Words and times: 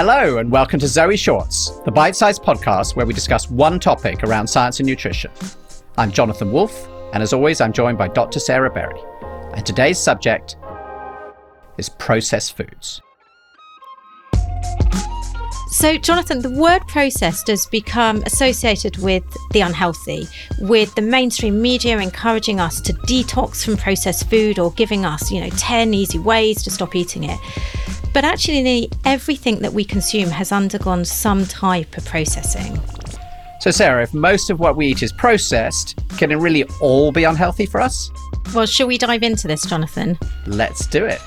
Hello, 0.00 0.38
and 0.38 0.48
welcome 0.48 0.78
to 0.78 0.86
Zoe 0.86 1.16
Shorts, 1.16 1.70
the 1.84 1.90
bite 1.90 2.14
sized 2.14 2.44
podcast 2.44 2.94
where 2.94 3.04
we 3.04 3.12
discuss 3.12 3.50
one 3.50 3.80
topic 3.80 4.22
around 4.22 4.46
science 4.46 4.78
and 4.78 4.86
nutrition. 4.86 5.28
I'm 5.96 6.12
Jonathan 6.12 6.52
Wolf, 6.52 6.88
and 7.12 7.20
as 7.20 7.32
always, 7.32 7.60
I'm 7.60 7.72
joined 7.72 7.98
by 7.98 8.06
Dr. 8.06 8.38
Sarah 8.38 8.70
Berry. 8.70 9.00
And 9.54 9.66
today's 9.66 9.98
subject 9.98 10.56
is 11.78 11.88
processed 11.88 12.56
foods. 12.56 13.02
So, 15.72 15.98
Jonathan, 15.98 16.42
the 16.42 16.50
word 16.50 16.86
processed 16.86 17.48
has 17.48 17.66
become 17.66 18.22
associated 18.24 18.98
with 18.98 19.24
the 19.50 19.62
unhealthy, 19.62 20.28
with 20.60 20.94
the 20.94 21.02
mainstream 21.02 21.60
media 21.60 21.98
encouraging 21.98 22.60
us 22.60 22.80
to 22.82 22.92
detox 22.92 23.64
from 23.64 23.76
processed 23.76 24.30
food 24.30 24.60
or 24.60 24.70
giving 24.74 25.04
us, 25.04 25.32
you 25.32 25.40
know, 25.40 25.50
10 25.50 25.92
easy 25.92 26.20
ways 26.20 26.62
to 26.62 26.70
stop 26.70 26.94
eating 26.94 27.24
it. 27.24 27.40
But 28.18 28.24
actually, 28.24 28.62
nearly 28.62 28.90
everything 29.04 29.60
that 29.60 29.72
we 29.72 29.84
consume 29.84 30.28
has 30.30 30.50
undergone 30.50 31.04
some 31.04 31.46
type 31.46 31.96
of 31.96 32.04
processing. 32.04 32.80
So, 33.60 33.70
Sarah, 33.70 34.02
if 34.02 34.12
most 34.12 34.50
of 34.50 34.58
what 34.58 34.76
we 34.76 34.88
eat 34.88 35.04
is 35.04 35.12
processed, 35.12 35.96
can 36.18 36.32
it 36.32 36.34
really 36.34 36.64
all 36.80 37.12
be 37.12 37.22
unhealthy 37.22 37.64
for 37.64 37.80
us? 37.80 38.10
Well, 38.52 38.66
shall 38.66 38.88
we 38.88 38.98
dive 38.98 39.22
into 39.22 39.46
this, 39.46 39.64
Jonathan? 39.64 40.18
Let's 40.48 40.88
do 40.88 41.06
it. 41.06 41.20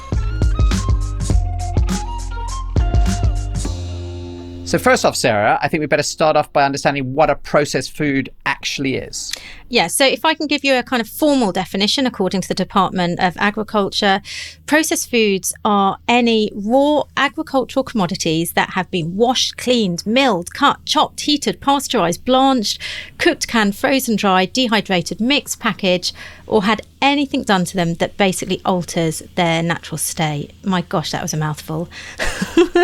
So, 4.68 4.78
first 4.78 5.06
off, 5.06 5.16
Sarah, 5.16 5.60
I 5.62 5.70
think 5.70 5.80
we 5.80 5.86
better 5.86 6.04
start 6.04 6.36
off 6.36 6.52
by 6.52 6.66
understanding 6.66 7.14
what 7.14 7.30
a 7.30 7.36
processed 7.36 7.96
food 7.96 8.34
actually 8.62 8.96
is. 8.96 9.34
Yeah, 9.70 9.88
so 9.88 10.06
if 10.06 10.24
I 10.24 10.36
can 10.36 10.46
give 10.46 10.64
you 10.64 10.76
a 10.76 10.84
kind 10.84 11.02
of 11.02 11.10
formal 11.10 11.52
definition 11.52 12.06
according 12.06 12.42
to 12.42 12.48
the 12.48 12.54
Department 12.54 13.20
of 13.20 13.36
Agriculture, 13.38 14.22
processed 14.68 15.10
foods 15.10 15.52
are 15.66 15.98
any 16.08 16.52
raw 16.54 17.04
agricultural 17.18 17.84
commodities 17.84 18.54
that 18.54 18.72
have 18.72 18.92
been 18.92 19.18
washed, 19.18 19.58
cleaned, 19.58 20.06
milled, 20.06 20.54
cut, 20.54 20.86
chopped, 20.86 21.22
heated, 21.22 21.60
pasteurized, 21.60 22.24
blanched, 22.24 22.80
cooked, 23.18 23.48
canned, 23.48 23.76
frozen, 23.76 24.16
dried, 24.16 24.54
dehydrated, 24.54 25.20
mixed, 25.20 25.60
packaged, 25.60 26.14
or 26.46 26.64
had 26.64 26.82
anything 27.02 27.42
done 27.42 27.66
to 27.66 27.76
them 27.76 27.96
that 27.96 28.16
basically 28.18 28.62
alters 28.64 29.24
their 29.34 29.64
natural 29.64 29.98
state. 29.98 30.52
My 30.64 30.82
gosh, 30.82 31.10
that 31.12 31.24
was 31.24 31.34
a 31.34 31.38
mouthful. 31.38 31.90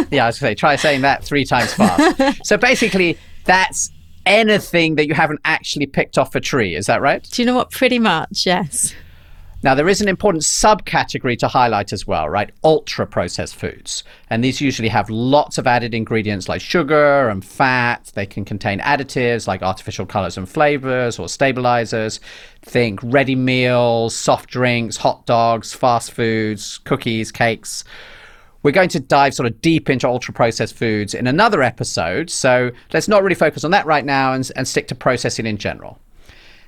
yeah, 0.10 0.24
I 0.24 0.28
was 0.28 0.40
going 0.40 0.56
to 0.56 0.56
say, 0.56 0.56
try 0.56 0.76
saying 0.76 1.02
that 1.02 1.24
three 1.24 1.46
times 1.46 1.72
fast. 1.76 2.42
so 2.48 2.58
basically, 2.58 3.16
that's 3.46 3.92
anything 4.28 4.96
that 4.96 5.08
you 5.08 5.14
haven't 5.14 5.40
actually 5.46 5.88
picked 5.88 6.18
off 6.18 6.36
a 6.36 6.40
tree. 6.40 6.76
Is 6.76 6.86
that 6.86 7.02
right? 7.02 7.24
Do 7.24 7.42
you 7.42 7.46
know 7.46 7.56
what? 7.56 7.72
Pretty 7.72 7.98
much, 7.98 8.46
yes. 8.46 8.94
Now, 9.64 9.74
there 9.74 9.90
is 9.90 10.02
an 10.02 10.08
important 10.08 10.44
subcategory 10.44 11.36
to 11.40 11.48
highlight 11.48 11.92
as 11.92 12.06
well, 12.06 12.30
right? 12.30 12.52
Ultra 12.64 13.08
processed 13.08 13.56
foods. 13.56 14.04
And 14.30 14.44
these 14.44 14.62
usually 14.62 14.90
have 14.90 15.10
lots 15.10 15.58
of 15.58 15.66
added 15.66 15.96
ingredients 15.96 16.48
like 16.48 16.62
sugar 16.62 17.28
and 17.30 17.44
fat. 17.44 18.12
They 18.14 18.28
can 18.28 18.46
contain 18.46 18.80
additives 18.82 19.48
like 19.48 19.64
artificial 19.64 20.06
colors 20.06 20.38
and 20.38 20.48
flavors 20.48 21.18
or 21.18 21.28
stabilizers. 21.28 22.20
Think 22.62 23.00
ready 23.02 23.36
meals, 23.36 24.16
soft 24.16 24.52
drinks, 24.52 24.98
hot 24.98 25.26
dogs, 25.26 25.74
fast 25.74 26.12
foods, 26.12 26.78
cookies, 26.84 27.32
cakes. 27.32 27.84
We're 28.68 28.72
going 28.72 28.90
to 28.90 29.00
dive 29.00 29.34
sort 29.34 29.48
of 29.48 29.62
deep 29.62 29.90
into 29.90 30.10
ultra 30.10 30.34
processed 30.34 30.76
foods 30.76 31.14
in 31.14 31.26
another 31.26 31.64
episode. 31.64 32.30
So 32.30 32.72
let's 32.92 33.08
not 33.08 33.24
really 33.24 33.34
focus 33.34 33.64
on 33.64 33.72
that 33.72 33.86
right 33.86 34.04
now 34.04 34.34
and, 34.34 34.52
and 34.58 34.68
stick 34.68 34.90
to 34.90 34.96
processing 34.96 35.46
in 35.46 35.56
general. 35.56 36.00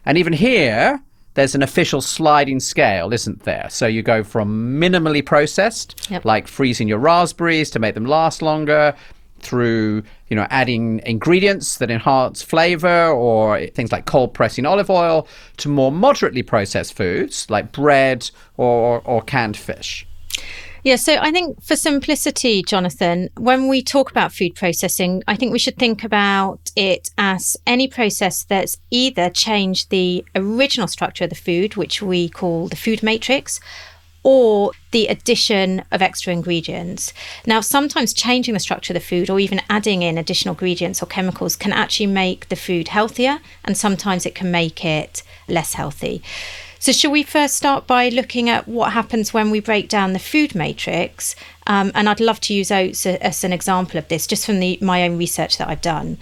And 0.06 0.18
even 0.18 0.32
here, 0.32 1.04
there's 1.34 1.56
an 1.56 1.62
official 1.62 2.00
sliding 2.00 2.62
scale, 2.62 3.12
isn't 3.12 3.44
there? 3.44 3.68
So 3.70 3.86
you 3.86 4.02
go 4.02 4.24
from 4.24 4.80
minimally 4.80 5.26
processed, 5.26 6.10
yep. 6.10 6.24
like 6.24 6.48
freezing 6.48 6.88
your 6.88 7.00
raspberries 7.00 7.70
to 7.72 7.80
make 7.80 7.96
them 7.96 8.06
last 8.06 8.42
longer, 8.42 8.96
through 9.42 10.02
you 10.30 10.38
know 10.38 10.48
adding 10.50 11.02
ingredients 11.06 11.80
that 11.80 11.92
enhance 11.92 12.42
flavor 12.42 13.08
or 13.10 13.66
things 13.68 13.92
like 13.92 14.06
cold 14.06 14.34
pressing 14.34 14.66
olive 14.66 14.90
oil 14.90 15.28
to 15.58 15.68
more 15.68 15.92
moderately 15.92 16.44
processed 16.44 16.94
foods 16.94 17.50
like 17.50 17.74
bread 17.74 18.30
or, 18.56 19.02
or 19.02 19.22
canned 19.22 19.58
fish. 19.58 20.06
Yeah, 20.84 20.96
so 20.96 21.18
I 21.18 21.32
think 21.32 21.62
for 21.62 21.76
simplicity, 21.76 22.64
Jonathan, 22.64 23.30
when 23.38 23.68
we 23.68 23.82
talk 23.82 24.10
about 24.12 24.32
food 24.32 24.56
processing, 24.56 25.24
I 25.28 25.36
think 25.36 25.52
we 25.52 25.60
should 25.60 25.78
think 25.78 26.06
about 26.06 26.72
it 26.76 27.12
as 27.18 27.58
any 27.68 27.88
process 27.88 28.46
that's 28.46 28.78
either 28.90 29.30
changed 29.30 29.90
the 29.90 30.24
original 30.36 30.88
structure 30.88 31.26
of 31.26 31.32
the 31.32 31.36
food, 31.36 31.76
which 31.76 32.02
we 32.02 32.30
call 32.30 32.70
the 32.70 32.78
food 32.78 33.04
matrix, 33.04 33.60
or 34.24 34.72
the 34.92 35.08
addition 35.08 35.84
of 35.92 36.02
extra 36.02 36.32
ingredients. 36.32 37.14
Now, 37.46 37.62
sometimes 37.62 38.14
changing 38.14 38.54
the 38.54 38.60
structure 38.60 38.94
of 38.94 39.02
the 39.02 39.06
food 39.06 39.30
or 39.30 39.40
even 39.40 39.62
adding 39.70 40.02
in 40.02 40.18
additional 40.18 40.54
ingredients 40.54 41.02
or 41.04 41.08
chemicals 41.08 41.56
can 41.56 41.74
actually 41.74 42.08
make 42.08 42.48
the 42.50 42.56
food 42.56 42.90
healthier, 42.90 43.40
and 43.66 43.78
sometimes 43.78 44.26
it 44.26 44.36
can 44.36 44.50
make 44.50 44.86
it 44.86 45.24
less 45.48 45.74
healthy. 45.74 46.22
So, 46.82 46.94
should 46.94 47.12
we 47.12 47.24
first 47.24 47.56
start 47.56 47.88
by 47.88 48.08
looking 48.08 48.50
at 48.50 48.66
what 48.66 48.94
happens 48.94 49.34
when 49.34 49.52
we 49.52 49.60
break 49.60 49.90
down 49.90 50.14
the 50.14 50.20
food 50.20 50.56
matrix? 50.56 51.36
Um, 51.68 51.92
and 51.94 52.08
I'd 52.08 52.22
love 52.22 52.40
to 52.42 52.54
use 52.54 52.72
oats 52.72 53.06
as 53.06 53.44
an 53.44 53.52
example 53.52 54.00
of 54.00 54.08
this, 54.08 54.26
just 54.26 54.46
from 54.46 54.62
the, 54.62 54.80
my 54.82 55.04
own 55.04 55.18
research 55.18 55.58
that 55.58 55.68
I've 55.68 55.82
done. 55.82 56.18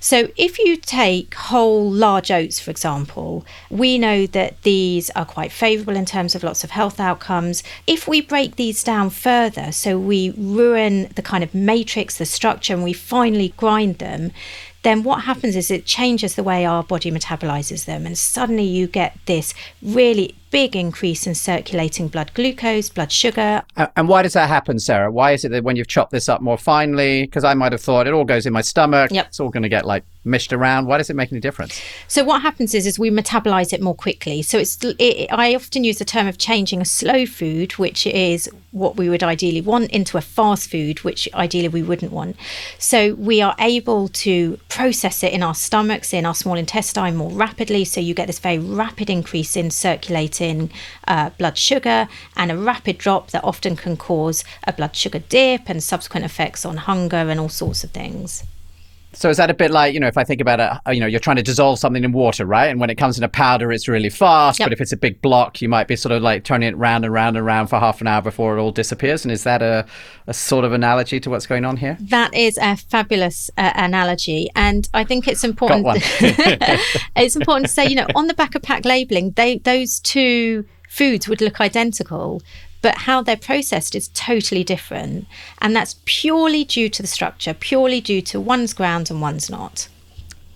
So, 0.00 0.28
if 0.36 0.58
you 0.58 0.76
take 0.76 1.34
whole 1.34 1.88
large 1.88 2.32
oats, 2.32 2.58
for 2.58 2.72
example, 2.72 3.46
we 3.70 3.98
know 3.98 4.26
that 4.26 4.60
these 4.62 5.10
are 5.10 5.24
quite 5.24 5.52
favourable 5.52 5.94
in 5.96 6.06
terms 6.06 6.34
of 6.34 6.42
lots 6.42 6.64
of 6.64 6.70
health 6.70 6.98
outcomes. 6.98 7.62
If 7.86 8.08
we 8.08 8.20
break 8.20 8.56
these 8.56 8.82
down 8.82 9.10
further, 9.10 9.70
so 9.70 9.96
we 9.96 10.30
ruin 10.36 11.12
the 11.14 11.22
kind 11.22 11.44
of 11.44 11.54
matrix, 11.54 12.18
the 12.18 12.26
structure, 12.26 12.74
and 12.74 12.82
we 12.82 12.94
finally 12.94 13.54
grind 13.56 13.98
them, 13.98 14.32
then 14.82 15.02
what 15.02 15.24
happens 15.24 15.56
is 15.56 15.70
it 15.70 15.84
changes 15.84 16.34
the 16.34 16.42
way 16.42 16.64
our 16.64 16.82
body 16.82 17.10
metabolizes 17.10 17.84
them. 17.84 18.06
And 18.06 18.16
suddenly 18.16 18.64
you 18.64 18.86
get 18.86 19.16
this 19.26 19.52
really 19.82 20.34
big 20.50 20.74
increase 20.74 21.26
in 21.26 21.34
circulating 21.34 22.08
blood 22.08 22.32
glucose, 22.34 22.88
blood 22.88 23.12
sugar. 23.12 23.62
And 23.96 24.08
why 24.08 24.22
does 24.22 24.32
that 24.32 24.48
happen, 24.48 24.78
Sarah? 24.78 25.10
Why 25.10 25.32
is 25.32 25.44
it 25.44 25.50
that 25.50 25.64
when 25.64 25.76
you've 25.76 25.88
chopped 25.88 26.12
this 26.12 26.28
up 26.28 26.40
more 26.40 26.58
finely, 26.58 27.22
because 27.22 27.44
I 27.44 27.54
might 27.54 27.72
have 27.72 27.80
thought 27.80 28.06
it 28.06 28.12
all 28.12 28.24
goes 28.24 28.46
in 28.46 28.52
my 28.52 28.60
stomach, 28.60 29.10
yep. 29.12 29.26
it's 29.28 29.40
all 29.40 29.50
going 29.50 29.62
to 29.62 29.68
get 29.68 29.84
like 29.86 30.04
mished 30.24 30.52
around. 30.52 30.86
Why 30.86 30.98
does 30.98 31.08
it 31.08 31.16
make 31.16 31.32
any 31.32 31.40
difference? 31.40 31.80
So 32.08 32.24
what 32.24 32.42
happens 32.42 32.74
is, 32.74 32.86
is 32.86 32.98
we 32.98 33.10
metabolize 33.10 33.72
it 33.72 33.80
more 33.80 33.94
quickly. 33.94 34.42
So 34.42 34.58
it's, 34.58 34.76
it, 34.82 35.28
I 35.32 35.54
often 35.54 35.84
use 35.84 35.98
the 35.98 36.04
term 36.04 36.26
of 36.26 36.36
changing 36.36 36.82
a 36.82 36.84
slow 36.84 37.24
food, 37.26 37.72
which 37.72 38.06
is 38.06 38.50
what 38.72 38.96
we 38.96 39.08
would 39.08 39.22
ideally 39.22 39.60
want, 39.62 39.90
into 39.90 40.18
a 40.18 40.20
fast 40.20 40.70
food, 40.70 41.02
which 41.04 41.28
ideally 41.32 41.68
we 41.68 41.82
wouldn't 41.82 42.12
want. 42.12 42.36
So 42.78 43.14
we 43.14 43.40
are 43.40 43.54
able 43.58 44.08
to 44.08 44.58
process 44.68 45.22
it 45.22 45.32
in 45.32 45.42
our 45.42 45.54
stomachs, 45.54 46.12
in 46.12 46.26
our 46.26 46.34
small 46.34 46.56
intestine 46.56 47.16
more 47.16 47.30
rapidly. 47.30 47.84
So 47.84 48.00
you 48.00 48.14
get 48.14 48.26
this 48.26 48.38
very 48.38 48.58
rapid 48.58 49.08
increase 49.08 49.56
in 49.56 49.70
circulating 49.70 50.39
in 50.40 50.70
uh, 51.06 51.30
blood 51.30 51.58
sugar 51.58 52.08
and 52.36 52.50
a 52.50 52.56
rapid 52.56 52.98
drop 52.98 53.30
that 53.30 53.44
often 53.44 53.76
can 53.76 53.96
cause 53.96 54.44
a 54.64 54.72
blood 54.72 54.94
sugar 54.96 55.18
dip 55.18 55.68
and 55.68 55.82
subsequent 55.82 56.24
effects 56.24 56.64
on 56.64 56.76
hunger 56.76 57.16
and 57.16 57.40
all 57.40 57.48
sorts 57.48 57.84
of 57.84 57.90
things. 57.90 58.44
So 59.12 59.28
is 59.28 59.36
that 59.38 59.50
a 59.50 59.54
bit 59.54 59.70
like 59.70 59.92
you 59.92 60.00
know 60.00 60.06
if 60.06 60.16
I 60.16 60.24
think 60.24 60.40
about 60.40 60.60
it, 60.60 60.70
uh, 60.86 60.90
you 60.90 61.00
know, 61.00 61.06
you're 61.06 61.20
trying 61.20 61.36
to 61.36 61.42
dissolve 61.42 61.78
something 61.78 62.04
in 62.04 62.12
water, 62.12 62.46
right? 62.46 62.66
And 62.66 62.78
when 62.78 62.90
it 62.90 62.96
comes 62.96 63.18
in 63.18 63.24
a 63.24 63.28
powder, 63.28 63.72
it's 63.72 63.88
really 63.88 64.10
fast. 64.10 64.60
Yep. 64.60 64.66
But 64.66 64.72
if 64.72 64.80
it's 64.80 64.92
a 64.92 64.96
big 64.96 65.20
block, 65.20 65.60
you 65.60 65.68
might 65.68 65.88
be 65.88 65.96
sort 65.96 66.12
of 66.12 66.22
like 66.22 66.44
turning 66.44 66.68
it 66.68 66.76
round 66.76 67.04
and 67.04 67.12
round 67.12 67.36
and 67.36 67.44
round 67.44 67.70
for 67.70 67.80
half 67.80 68.00
an 68.00 68.06
hour 68.06 68.22
before 68.22 68.56
it 68.56 68.60
all 68.60 68.70
disappears. 68.70 69.24
And 69.24 69.32
is 69.32 69.44
that 69.44 69.62
a, 69.62 69.84
a 70.26 70.34
sort 70.34 70.64
of 70.64 70.72
analogy 70.72 71.18
to 71.20 71.30
what's 71.30 71.46
going 71.46 71.64
on 71.64 71.76
here? 71.76 71.96
That 72.00 72.32
is 72.34 72.56
a 72.58 72.76
fabulous 72.76 73.50
uh, 73.58 73.72
analogy, 73.74 74.48
and 74.54 74.88
I 74.94 75.04
think 75.04 75.26
it's 75.26 75.44
important. 75.44 75.86
it's 77.16 77.36
important 77.36 77.66
to 77.66 77.72
say, 77.72 77.86
you 77.86 77.96
know, 77.96 78.06
on 78.14 78.28
the 78.28 78.34
back 78.34 78.54
of 78.54 78.62
pack 78.62 78.84
labeling, 78.84 79.32
they 79.32 79.58
those 79.58 80.00
two 80.00 80.64
foods 80.88 81.28
would 81.28 81.40
look 81.40 81.60
identical, 81.60 82.42
but 82.82 82.96
how 82.96 83.22
they're 83.22 83.36
processed 83.36 83.94
is 83.94 84.08
totally 84.08 84.64
different. 84.64 85.26
And 85.60 85.74
that's 85.76 85.96
purely 86.04 86.64
due 86.64 86.88
to 86.88 87.02
the 87.02 87.08
structure, 87.08 87.54
purely 87.54 88.00
due 88.00 88.22
to 88.22 88.40
one's 88.40 88.72
ground 88.72 89.10
and 89.10 89.20
one's 89.20 89.50
not. 89.50 89.88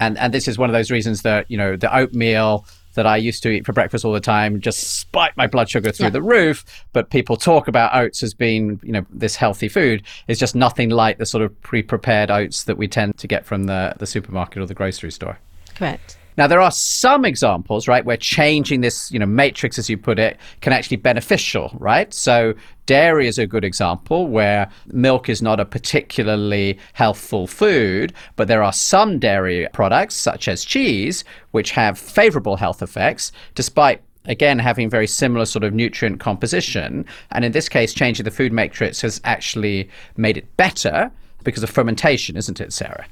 And 0.00 0.18
and 0.18 0.34
this 0.34 0.48
is 0.48 0.58
one 0.58 0.68
of 0.68 0.74
those 0.74 0.90
reasons 0.90 1.22
that, 1.22 1.50
you 1.50 1.56
know, 1.56 1.76
the 1.76 1.94
oatmeal 1.96 2.66
that 2.94 3.06
I 3.06 3.16
used 3.16 3.42
to 3.42 3.50
eat 3.50 3.66
for 3.66 3.72
breakfast 3.72 4.04
all 4.04 4.12
the 4.12 4.20
time 4.20 4.60
just 4.60 4.98
spiked 5.00 5.36
my 5.36 5.46
blood 5.46 5.68
sugar 5.68 5.90
through 5.90 6.06
yeah. 6.06 6.10
the 6.10 6.22
roof. 6.22 6.64
But 6.92 7.10
people 7.10 7.36
talk 7.36 7.68
about 7.68 7.94
oats 7.94 8.22
as 8.22 8.34
being, 8.34 8.80
you 8.82 8.92
know, 8.92 9.04
this 9.10 9.36
healthy 9.36 9.68
food. 9.68 10.02
It's 10.28 10.40
just 10.40 10.54
nothing 10.54 10.90
like 10.90 11.18
the 11.18 11.26
sort 11.26 11.42
of 11.42 11.60
pre-prepared 11.62 12.30
oats 12.30 12.64
that 12.64 12.78
we 12.78 12.88
tend 12.88 13.18
to 13.18 13.26
get 13.26 13.44
from 13.44 13.64
the, 13.64 13.94
the 13.98 14.06
supermarket 14.06 14.62
or 14.62 14.66
the 14.66 14.74
grocery 14.74 15.10
store. 15.10 15.38
Correct. 15.74 16.16
Now, 16.36 16.46
there 16.48 16.60
are 16.60 16.70
some 16.70 17.24
examples, 17.24 17.86
right, 17.86 18.04
where 18.04 18.16
changing 18.16 18.80
this, 18.80 19.10
you 19.12 19.18
know, 19.18 19.26
matrix, 19.26 19.78
as 19.78 19.88
you 19.88 19.96
put 19.96 20.18
it, 20.18 20.36
can 20.60 20.72
actually 20.72 20.96
be 20.96 21.02
beneficial, 21.02 21.70
right? 21.78 22.12
So 22.12 22.54
dairy 22.86 23.28
is 23.28 23.38
a 23.38 23.46
good 23.46 23.64
example 23.64 24.26
where 24.26 24.68
milk 24.86 25.28
is 25.28 25.40
not 25.40 25.60
a 25.60 25.64
particularly 25.64 26.78
healthful 26.92 27.46
food, 27.46 28.12
but 28.36 28.48
there 28.48 28.62
are 28.62 28.72
some 28.72 29.18
dairy 29.18 29.68
products, 29.72 30.16
such 30.16 30.48
as 30.48 30.64
cheese, 30.64 31.24
which 31.52 31.70
have 31.70 31.98
favorable 31.98 32.56
health 32.56 32.82
effects, 32.82 33.30
despite 33.54 34.02
again 34.26 34.58
having 34.58 34.88
very 34.88 35.06
similar 35.06 35.44
sort 35.44 35.64
of 35.64 35.74
nutrient 35.74 36.18
composition. 36.18 37.04
And 37.30 37.44
in 37.44 37.52
this 37.52 37.68
case, 37.68 37.94
changing 37.94 38.24
the 38.24 38.30
food 38.30 38.52
matrix 38.52 39.00
has 39.02 39.20
actually 39.24 39.88
made 40.16 40.36
it 40.36 40.56
better 40.56 41.10
because 41.44 41.62
of 41.62 41.70
fermentation, 41.70 42.36
isn't 42.36 42.60
it, 42.60 42.72
Sarah? 42.72 43.06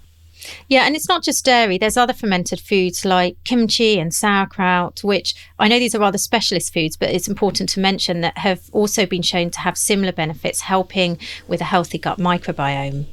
Yeah, 0.69 0.85
and 0.85 0.95
it's 0.95 1.09
not 1.09 1.23
just 1.23 1.45
dairy. 1.45 1.79
There's 1.79 1.97
other 1.97 2.13
fermented 2.13 2.61
foods 2.61 3.05
like 3.05 3.37
kimchi 3.45 3.99
and 3.99 4.13
sauerkraut, 4.13 5.05
which 5.05 5.35
I 5.59 5.69
know 5.69 5.79
these 5.79 5.95
are 5.95 6.01
rather 6.01 6.19
specialist 6.19 6.73
foods, 6.73 6.97
but 6.97 7.11
it's 7.11 7.29
important 7.29 7.69
to 7.71 7.81
mention 7.81 8.21
that 8.23 8.39
have 8.39 8.69
also 8.73 9.07
been 9.07 9.23
shown 9.23 9.51
to 9.51 9.61
have 9.61 9.77
similar 9.77 10.13
benefits, 10.13 10.61
helping 10.61 11.19
with 11.49 11.61
a 11.61 11.65
healthy 11.65 11.99
gut 11.99 12.19
microbiome. 12.19 13.07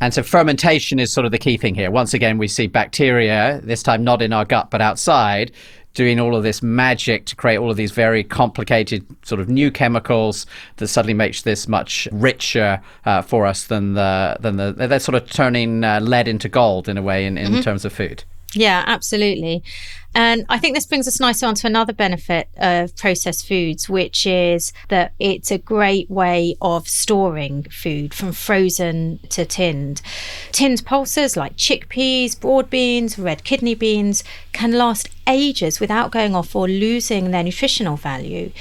And 0.00 0.12
so 0.12 0.24
fermentation 0.24 0.98
is 0.98 1.12
sort 1.12 1.26
of 1.26 1.30
the 1.30 1.38
key 1.38 1.56
thing 1.56 1.76
here. 1.76 1.88
Once 1.88 2.12
again, 2.12 2.36
we 2.36 2.48
see 2.48 2.66
bacteria, 2.66 3.60
this 3.62 3.84
time 3.84 4.02
not 4.02 4.20
in 4.20 4.32
our 4.32 4.44
gut, 4.44 4.68
but 4.68 4.80
outside, 4.80 5.52
doing 5.94 6.18
all 6.18 6.36
of 6.36 6.42
this 6.42 6.62
magic 6.62 7.26
to 7.26 7.36
create 7.36 7.58
all 7.58 7.70
of 7.70 7.76
these 7.76 7.92
very 7.92 8.24
complicated 8.24 9.04
sort 9.24 9.40
of 9.40 9.48
new 9.48 9.70
chemicals 9.70 10.46
that 10.76 10.88
suddenly 10.88 11.14
makes 11.14 11.42
this 11.42 11.68
much 11.68 12.08
richer 12.12 12.80
uh, 13.04 13.22
for 13.22 13.46
us 13.46 13.64
than 13.64 13.94
the 13.94 14.36
than 14.40 14.56
the 14.56 14.72
they're 14.72 14.98
sort 14.98 15.14
of 15.14 15.28
turning 15.30 15.84
uh, 15.84 16.00
lead 16.00 16.28
into 16.28 16.48
gold 16.48 16.88
in 16.88 16.96
a 16.96 17.02
way 17.02 17.26
in, 17.26 17.36
in 17.36 17.52
mm-hmm. 17.52 17.60
terms 17.60 17.84
of 17.84 17.92
food. 17.92 18.24
Yeah, 18.54 18.84
absolutely. 18.86 19.62
And 20.14 20.44
I 20.50 20.58
think 20.58 20.74
this 20.74 20.84
brings 20.84 21.08
us 21.08 21.20
nicely 21.20 21.48
on 21.48 21.54
to 21.54 21.66
another 21.66 21.94
benefit 21.94 22.48
of 22.58 22.94
processed 22.96 23.48
foods, 23.48 23.88
which 23.88 24.26
is 24.26 24.72
that 24.88 25.14
it's 25.18 25.50
a 25.50 25.56
great 25.56 26.10
way 26.10 26.54
of 26.60 26.86
storing 26.86 27.62
food 27.64 28.12
from 28.12 28.32
frozen 28.32 29.20
to 29.30 29.46
tinned. 29.46 30.02
Tinned 30.50 30.84
pulses 30.84 31.34
like 31.34 31.56
chickpeas, 31.56 32.38
broad 32.38 32.68
beans, 32.68 33.18
red 33.18 33.42
kidney 33.42 33.74
beans 33.74 34.22
can 34.52 34.72
last 34.72 35.08
ages 35.26 35.80
without 35.80 36.10
going 36.10 36.34
off 36.34 36.54
or 36.54 36.68
losing 36.68 37.30
their 37.30 37.44
nutritional 37.44 37.96
value 37.96 38.52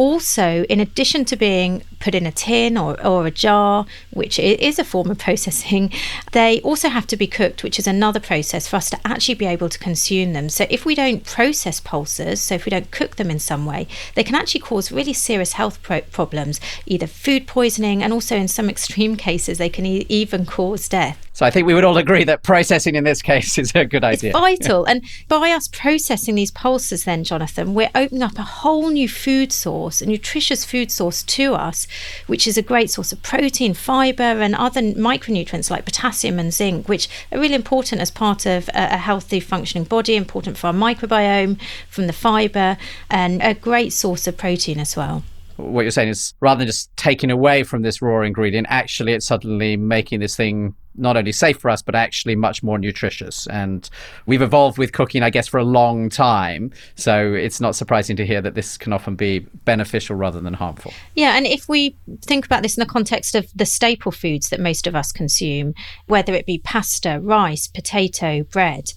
also, 0.00 0.64
in 0.70 0.80
addition 0.80 1.26
to 1.26 1.36
being 1.36 1.82
put 1.98 2.14
in 2.14 2.24
a 2.24 2.32
tin 2.32 2.78
or, 2.78 2.98
or 3.06 3.26
a 3.26 3.30
jar, 3.30 3.84
which 4.14 4.38
is 4.38 4.78
a 4.78 4.82
form 4.84 5.10
of 5.10 5.18
processing, 5.18 5.92
they 6.32 6.58
also 6.62 6.88
have 6.88 7.06
to 7.06 7.18
be 7.18 7.26
cooked, 7.26 7.62
which 7.62 7.78
is 7.78 7.86
another 7.86 8.18
process 8.18 8.66
for 8.66 8.76
us 8.76 8.88
to 8.88 8.98
actually 9.04 9.34
be 9.34 9.44
able 9.44 9.68
to 9.68 9.78
consume 9.78 10.32
them. 10.32 10.48
So, 10.48 10.64
if 10.70 10.86
we 10.86 10.94
don't 10.94 11.26
process 11.26 11.80
pulses, 11.80 12.40
so 12.40 12.54
if 12.54 12.64
we 12.64 12.70
don't 12.70 12.90
cook 12.90 13.16
them 13.16 13.30
in 13.30 13.38
some 13.38 13.66
way, 13.66 13.86
they 14.14 14.24
can 14.24 14.36
actually 14.36 14.62
cause 14.62 14.90
really 14.90 15.12
serious 15.12 15.52
health 15.52 15.82
pro- 15.82 16.00
problems, 16.00 16.62
either 16.86 17.06
food 17.06 17.46
poisoning, 17.46 18.02
and 18.02 18.10
also 18.10 18.36
in 18.36 18.48
some 18.48 18.70
extreme 18.76 19.16
cases, 19.16 19.58
they 19.58 19.68
can 19.68 19.84
e- 19.84 20.06
even 20.08 20.46
cause 20.46 20.88
death. 20.88 21.29
So 21.40 21.46
I 21.46 21.50
think 21.50 21.66
we 21.66 21.72
would 21.72 21.84
all 21.84 21.96
agree 21.96 22.24
that 22.24 22.42
processing 22.42 22.96
in 22.96 23.04
this 23.04 23.22
case 23.22 23.56
is 23.56 23.74
a 23.74 23.86
good 23.86 24.04
idea. 24.04 24.28
It's 24.28 24.38
vital. 24.38 24.84
and 24.84 25.02
by 25.26 25.52
us 25.52 25.68
processing 25.68 26.34
these 26.34 26.50
pulses, 26.50 27.04
then, 27.04 27.24
Jonathan, 27.24 27.72
we're 27.72 27.88
opening 27.94 28.22
up 28.22 28.36
a 28.36 28.42
whole 28.42 28.90
new 28.90 29.08
food 29.08 29.50
source, 29.50 30.02
a 30.02 30.06
nutritious 30.06 30.66
food 30.66 30.92
source 30.92 31.22
to 31.22 31.54
us, 31.54 31.86
which 32.26 32.46
is 32.46 32.58
a 32.58 32.62
great 32.62 32.90
source 32.90 33.10
of 33.10 33.22
protein, 33.22 33.72
fiber, 33.72 34.22
and 34.22 34.54
other 34.54 34.82
micronutrients 34.82 35.70
like 35.70 35.86
potassium 35.86 36.38
and 36.38 36.52
zinc, 36.52 36.90
which 36.90 37.08
are 37.32 37.40
really 37.40 37.54
important 37.54 38.02
as 38.02 38.10
part 38.10 38.44
of 38.44 38.68
a, 38.74 38.92
a 38.92 38.98
healthy 38.98 39.40
functioning 39.40 39.84
body, 39.84 40.16
important 40.16 40.58
for 40.58 40.66
our 40.66 40.74
microbiome, 40.74 41.58
from 41.88 42.06
the 42.06 42.12
fiber, 42.12 42.76
and 43.08 43.40
a 43.40 43.54
great 43.54 43.94
source 43.94 44.26
of 44.26 44.36
protein 44.36 44.78
as 44.78 44.94
well 44.94 45.24
what 45.60 45.82
you're 45.82 45.90
saying 45.90 46.08
is 46.08 46.34
rather 46.40 46.58
than 46.58 46.66
just 46.66 46.94
taking 46.96 47.30
away 47.30 47.62
from 47.62 47.82
this 47.82 48.02
raw 48.02 48.22
ingredient, 48.22 48.66
actually 48.70 49.12
it's 49.12 49.26
suddenly 49.26 49.76
making 49.76 50.20
this 50.20 50.36
thing 50.36 50.74
not 50.96 51.16
only 51.16 51.32
safe 51.32 51.58
for 51.58 51.70
us, 51.70 51.82
but 51.82 51.94
actually 51.94 52.36
much 52.36 52.62
more 52.62 52.78
nutritious. 52.78 53.46
And 53.46 53.88
we've 54.26 54.42
evolved 54.42 54.76
with 54.76 54.92
cooking, 54.92 55.22
I 55.22 55.30
guess, 55.30 55.46
for 55.46 55.58
a 55.58 55.64
long 55.64 56.08
time. 56.08 56.72
So 56.96 57.32
it's 57.32 57.60
not 57.60 57.76
surprising 57.76 58.16
to 58.16 58.26
hear 58.26 58.40
that 58.42 58.54
this 58.54 58.76
can 58.76 58.92
often 58.92 59.14
be 59.14 59.40
beneficial 59.64 60.16
rather 60.16 60.40
than 60.40 60.54
harmful. 60.54 60.92
Yeah. 61.14 61.36
And 61.36 61.46
if 61.46 61.68
we 61.68 61.96
think 62.22 62.44
about 62.44 62.62
this 62.62 62.76
in 62.76 62.80
the 62.80 62.90
context 62.90 63.34
of 63.34 63.48
the 63.54 63.66
staple 63.66 64.12
foods 64.12 64.50
that 64.50 64.60
most 64.60 64.86
of 64.86 64.94
us 64.94 65.12
consume, 65.12 65.74
whether 66.06 66.34
it 66.34 66.44
be 66.44 66.58
pasta, 66.58 67.20
rice, 67.22 67.66
potato, 67.66 68.42
bread, 68.42 68.92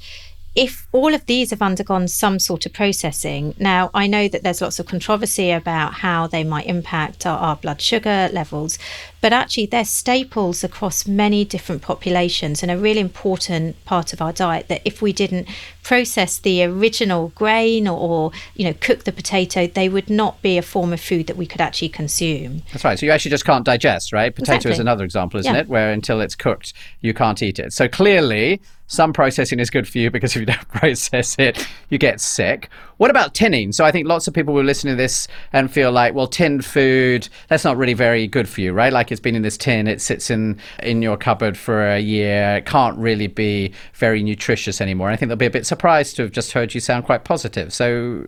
if 0.56 0.88
all 0.92 1.14
of 1.16 1.26
these 1.26 1.50
have 1.50 1.62
undergone 1.62 2.08
some 2.08 2.38
sort 2.38 2.66
of 2.66 2.74
processing, 2.74 3.56
now 3.58 3.90
I 3.94 4.06
know 4.08 4.28
that 4.28 4.44
there's 4.44 4.62
lots 4.62 4.80
of 4.80 4.86
controversy 4.86 5.50
about 5.50 5.96
how 5.96 6.28
they 6.28 6.44
might 6.44 6.68
impact 6.68 7.26
our, 7.26 7.38
our, 7.40 7.56
blood 7.56 7.82
sugar 7.82 8.30
levels, 8.32 8.78
but 9.24 9.32
actually 9.32 9.66
they're 9.66 9.86
staples 9.86 10.66
across 10.66 11.08
many 11.08 11.46
different 11.46 11.82
populations 11.82 12.62
and 12.62 12.70
a 12.70 12.78
really 12.78 13.00
important 13.00 13.82
part 13.86 14.12
of 14.12 14.22
our 14.22 14.34
diet 14.34 14.68
that 14.68 14.82
if 14.84 15.02
we 15.02 15.14
didn't 15.14 15.48
process 15.82 16.40
the 16.40 16.62
original 16.62 17.30
grain 17.30 17.88
or, 17.88 17.98
or 17.98 18.32
you 18.54 18.66
know 18.66 18.74
cook 18.82 19.06
the 19.06 19.14
potato, 19.14 19.66
they 19.66 19.88
would 19.88 20.10
not 20.10 20.42
be 20.42 20.58
a 20.58 20.62
form 20.62 20.92
of 20.92 21.00
food 21.00 21.28
that 21.28 21.38
we 21.38 21.46
could 21.46 21.62
actually 21.62 21.88
consume. 21.88 22.64
That's 22.74 22.84
right. 22.84 23.00
So 23.00 23.06
you 23.06 23.14
actually 23.14 23.32
just 23.32 23.46
can't 23.46 23.64
digest, 23.66 24.12
right? 24.12 24.36
Potato 24.36 24.56
exactly. 24.56 24.72
is 24.74 24.80
another 24.80 25.06
example, 25.06 25.40
isn't 25.40 25.56
yeah. 25.56 25.62
it? 25.62 25.70
Where 25.70 25.94
until 25.94 26.20
it's 26.20 26.36
cooked, 26.36 26.74
you 27.00 27.14
can't 27.14 27.42
eat 27.42 27.60
it. 27.60 27.72
So 27.72 27.88
clearly 27.88 28.60
some 28.88 29.14
processing 29.14 29.60
is 29.60 29.70
good 29.70 29.88
for 29.88 29.98
you 29.98 30.12
because 30.12 30.36
if 30.36 30.42
you 30.42 30.46
don't 30.46 30.68
process 30.68 31.36
it, 31.40 31.68
you 31.90 31.98
get 31.98 32.22
sick. 32.22 32.70
What 32.98 33.10
about 33.10 33.34
tinning? 33.34 33.72
So 33.72 33.84
I 33.84 33.92
think 33.92 34.08
lots 34.08 34.28
of 34.28 34.34
people 34.34 34.54
will 34.54 34.64
listen 34.64 34.90
to 34.90 34.96
this 34.96 35.28
and 35.52 35.72
feel 35.72 35.92
like, 35.92 36.14
well, 36.14 36.28
tinned 36.28 36.64
food, 36.64 37.28
that's 37.48 37.64
not 37.64 37.76
really 37.76 37.94
very 37.94 38.28
good 38.28 38.48
for 38.48 38.62
you, 38.62 38.72
right? 38.72 38.94
Like 38.94 39.12
it's 39.14 39.22
been 39.22 39.36
in 39.36 39.42
this 39.42 39.58
tin, 39.58 39.88
it 39.88 40.02
sits 40.02 40.30
in 40.30 40.60
in 40.82 41.02
your 41.02 41.16
cupboard 41.16 41.58
for 41.58 41.88
a 41.88 42.00
year, 42.00 42.58
it 42.58 42.66
can't 42.66 42.98
really 42.98 43.28
be 43.28 43.74
very 43.94 44.22
nutritious 44.22 44.82
anymore. 44.82 45.10
I 45.10 45.16
think 45.16 45.30
they'll 45.30 45.38
be 45.38 45.46
a 45.46 45.52
bit 45.52 45.66
surprised 45.66 46.18
to 46.18 46.24
have 46.24 46.32
just 46.32 46.52
heard 46.52 46.74
you 46.74 46.82
sound 46.82 47.06
quite 47.06 47.24
positive. 47.24 47.74
So 47.74 48.28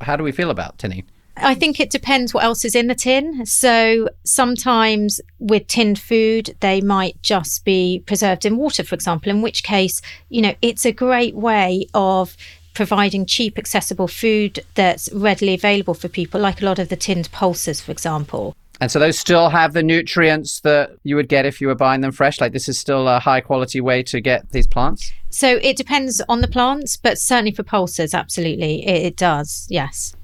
how 0.00 0.16
do 0.16 0.22
we 0.22 0.32
feel 0.32 0.50
about 0.50 0.78
tinning? 0.78 1.04
I 1.36 1.54
think 1.54 1.80
it 1.80 1.90
depends 1.90 2.32
what 2.32 2.44
else 2.44 2.64
is 2.64 2.76
in 2.76 2.86
the 2.86 2.94
tin. 2.94 3.44
So 3.44 4.08
sometimes 4.24 5.20
with 5.40 5.66
tinned 5.66 5.98
food, 5.98 6.54
they 6.60 6.80
might 6.80 7.20
just 7.22 7.64
be 7.64 8.04
preserved 8.06 8.46
in 8.46 8.56
water, 8.56 8.84
for 8.84 8.94
example, 8.94 9.30
in 9.30 9.42
which 9.42 9.64
case, 9.64 10.00
you 10.28 10.42
know, 10.42 10.54
it's 10.62 10.84
a 10.84 10.92
great 10.92 11.34
way 11.34 11.86
of 11.92 12.36
providing 12.72 13.26
cheap, 13.26 13.58
accessible 13.58 14.08
food 14.08 14.64
that's 14.74 15.12
readily 15.12 15.54
available 15.54 15.94
for 15.94 16.08
people, 16.08 16.40
like 16.40 16.62
a 16.62 16.64
lot 16.64 16.78
of 16.78 16.88
the 16.88 16.96
tinned 16.96 17.30
pulses, 17.32 17.80
for 17.80 17.92
example. 17.92 18.54
And 18.84 18.90
so 18.90 18.98
those 18.98 19.18
still 19.18 19.48
have 19.48 19.72
the 19.72 19.82
nutrients 19.82 20.60
that 20.60 20.90
you 21.04 21.16
would 21.16 21.30
get 21.30 21.46
if 21.46 21.58
you 21.58 21.68
were 21.68 21.74
buying 21.74 22.02
them 22.02 22.12
fresh. 22.12 22.38
Like 22.38 22.52
this 22.52 22.68
is 22.68 22.78
still 22.78 23.08
a 23.08 23.18
high 23.18 23.40
quality 23.40 23.80
way 23.80 24.02
to 24.02 24.20
get 24.20 24.50
these 24.50 24.66
plants. 24.66 25.10
So 25.30 25.58
it 25.62 25.78
depends 25.78 26.20
on 26.28 26.42
the 26.42 26.48
plants, 26.48 26.98
but 26.98 27.16
certainly 27.16 27.50
for 27.50 27.62
pulses, 27.62 28.12
absolutely, 28.12 28.86
it, 28.86 29.06
it 29.06 29.16
does. 29.16 29.66
Yes. 29.70 30.14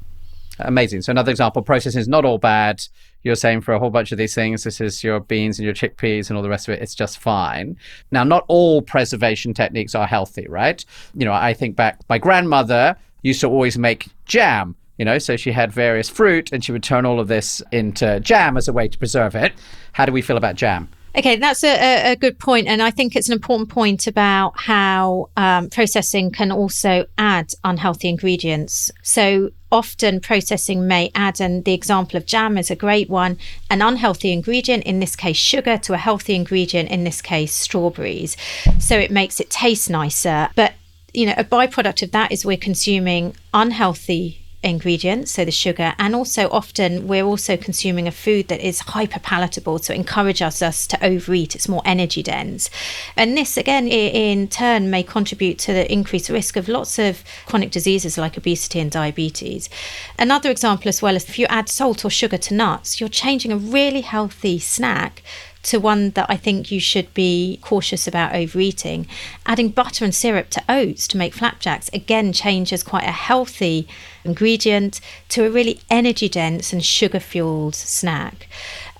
Amazing. 0.58 1.00
So 1.00 1.10
another 1.10 1.30
example, 1.30 1.62
processing 1.62 2.02
is 2.02 2.06
not 2.06 2.26
all 2.26 2.36
bad. 2.36 2.84
You're 3.22 3.34
saying 3.34 3.62
for 3.62 3.72
a 3.72 3.78
whole 3.78 3.88
bunch 3.88 4.12
of 4.12 4.18
these 4.18 4.34
things, 4.34 4.62
this 4.64 4.78
is 4.78 5.02
your 5.02 5.20
beans 5.20 5.58
and 5.58 5.64
your 5.64 5.72
chickpeas 5.72 6.28
and 6.28 6.36
all 6.36 6.42
the 6.42 6.50
rest 6.50 6.68
of 6.68 6.74
it. 6.74 6.82
It's 6.82 6.94
just 6.94 7.18
fine. 7.18 7.78
Now, 8.10 8.24
not 8.24 8.44
all 8.48 8.82
preservation 8.82 9.54
techniques 9.54 9.94
are 9.94 10.06
healthy, 10.06 10.46
right? 10.48 10.84
You 11.14 11.24
know, 11.24 11.32
I 11.32 11.54
think 11.54 11.76
back, 11.76 11.98
my 12.10 12.18
grandmother 12.18 12.94
used 13.22 13.40
to 13.40 13.48
always 13.48 13.78
make 13.78 14.08
jam. 14.26 14.76
You 15.00 15.06
know, 15.06 15.16
so 15.16 15.38
she 15.38 15.50
had 15.50 15.72
various 15.72 16.10
fruit 16.10 16.50
and 16.52 16.62
she 16.62 16.72
would 16.72 16.82
turn 16.82 17.06
all 17.06 17.20
of 17.20 17.26
this 17.26 17.62
into 17.72 18.20
jam 18.20 18.58
as 18.58 18.68
a 18.68 18.72
way 18.74 18.86
to 18.86 18.98
preserve 18.98 19.34
it. 19.34 19.54
How 19.92 20.04
do 20.04 20.12
we 20.12 20.20
feel 20.20 20.36
about 20.36 20.56
jam? 20.56 20.90
Okay, 21.16 21.36
that's 21.36 21.64
a, 21.64 22.12
a, 22.12 22.16
good 22.16 22.38
point, 22.38 22.66
and 22.66 22.82
I 22.82 22.90
think 22.90 23.16
it's 23.16 23.28
an 23.28 23.32
important 23.32 23.70
point 23.70 24.06
about 24.06 24.52
how 24.60 25.30
um, 25.38 25.70
processing 25.70 26.30
can 26.30 26.52
also 26.52 27.06
add 27.16 27.48
unhealthy 27.64 28.10
ingredients. 28.10 28.90
So 29.02 29.52
often 29.72 30.20
processing 30.20 30.86
may 30.86 31.10
add, 31.14 31.40
and 31.40 31.64
the 31.64 31.72
example 31.72 32.18
of 32.18 32.26
jam 32.26 32.58
is 32.58 32.70
a 32.70 32.76
great 32.76 33.08
one, 33.08 33.38
an 33.70 33.80
unhealthy 33.80 34.32
ingredient, 34.32 34.84
in 34.84 35.00
this 35.00 35.16
case 35.16 35.38
sugar, 35.38 35.78
to 35.78 35.94
a 35.94 35.96
healthy 35.96 36.34
ingredient, 36.34 36.90
in 36.90 37.04
this 37.04 37.22
case 37.22 37.54
strawberries. 37.54 38.36
So 38.78 38.98
it 38.98 39.10
makes 39.10 39.40
it 39.40 39.48
taste 39.48 39.88
nicer, 39.88 40.50
but 40.56 40.74
you 41.14 41.24
know 41.24 41.34
a 41.38 41.44
byproduct 41.44 42.02
of 42.02 42.10
that 42.10 42.30
is 42.30 42.44
we're 42.44 42.58
consuming 42.58 43.34
unhealthy 43.54 44.40
ingredients, 44.62 45.32
so 45.32 45.44
the 45.44 45.50
sugar, 45.50 45.94
and 45.98 46.14
also 46.14 46.48
often 46.50 47.08
we're 47.08 47.24
also 47.24 47.56
consuming 47.56 48.06
a 48.06 48.12
food 48.12 48.48
that 48.48 48.60
is 48.60 48.80
hyper 48.80 49.18
palatable, 49.20 49.78
so 49.78 49.92
it 49.92 49.96
encourages 49.96 50.60
us 50.60 50.86
to 50.86 51.02
overeat. 51.04 51.54
It's 51.54 51.68
more 51.68 51.82
energy 51.84 52.22
dense, 52.22 52.68
and 53.16 53.36
this 53.36 53.56
again, 53.56 53.88
in 53.88 54.48
turn, 54.48 54.90
may 54.90 55.02
contribute 55.02 55.58
to 55.60 55.72
the 55.72 55.90
increased 55.90 56.28
risk 56.28 56.56
of 56.56 56.68
lots 56.68 56.98
of 56.98 57.24
chronic 57.46 57.70
diseases 57.70 58.18
like 58.18 58.36
obesity 58.36 58.80
and 58.80 58.90
diabetes. 58.90 59.70
Another 60.18 60.50
example, 60.50 60.88
as 60.88 61.00
well, 61.00 61.16
is 61.16 61.28
if 61.28 61.38
you 61.38 61.46
add 61.46 61.68
salt 61.68 62.04
or 62.04 62.10
sugar 62.10 62.38
to 62.38 62.54
nuts, 62.54 63.00
you're 63.00 63.08
changing 63.08 63.52
a 63.52 63.56
really 63.56 64.02
healthy 64.02 64.58
snack 64.58 65.22
to 65.62 65.78
one 65.78 66.10
that 66.10 66.26
I 66.28 66.36
think 66.36 66.70
you 66.70 66.80
should 66.80 67.12
be 67.14 67.58
cautious 67.62 68.06
about 68.06 68.34
overeating. 68.34 69.06
Adding 69.46 69.70
butter 69.70 70.04
and 70.04 70.14
syrup 70.14 70.50
to 70.50 70.62
oats 70.68 71.06
to 71.08 71.16
make 71.16 71.34
flapjacks 71.34 71.90
again 71.92 72.32
changes 72.32 72.82
quite 72.82 73.04
a 73.04 73.12
healthy 73.12 73.86
ingredient 74.24 75.00
to 75.30 75.44
a 75.44 75.50
really 75.50 75.80
energy 75.90 76.28
dense 76.28 76.72
and 76.72 76.84
sugar 76.84 77.20
fueled 77.20 77.74
snack. 77.74 78.48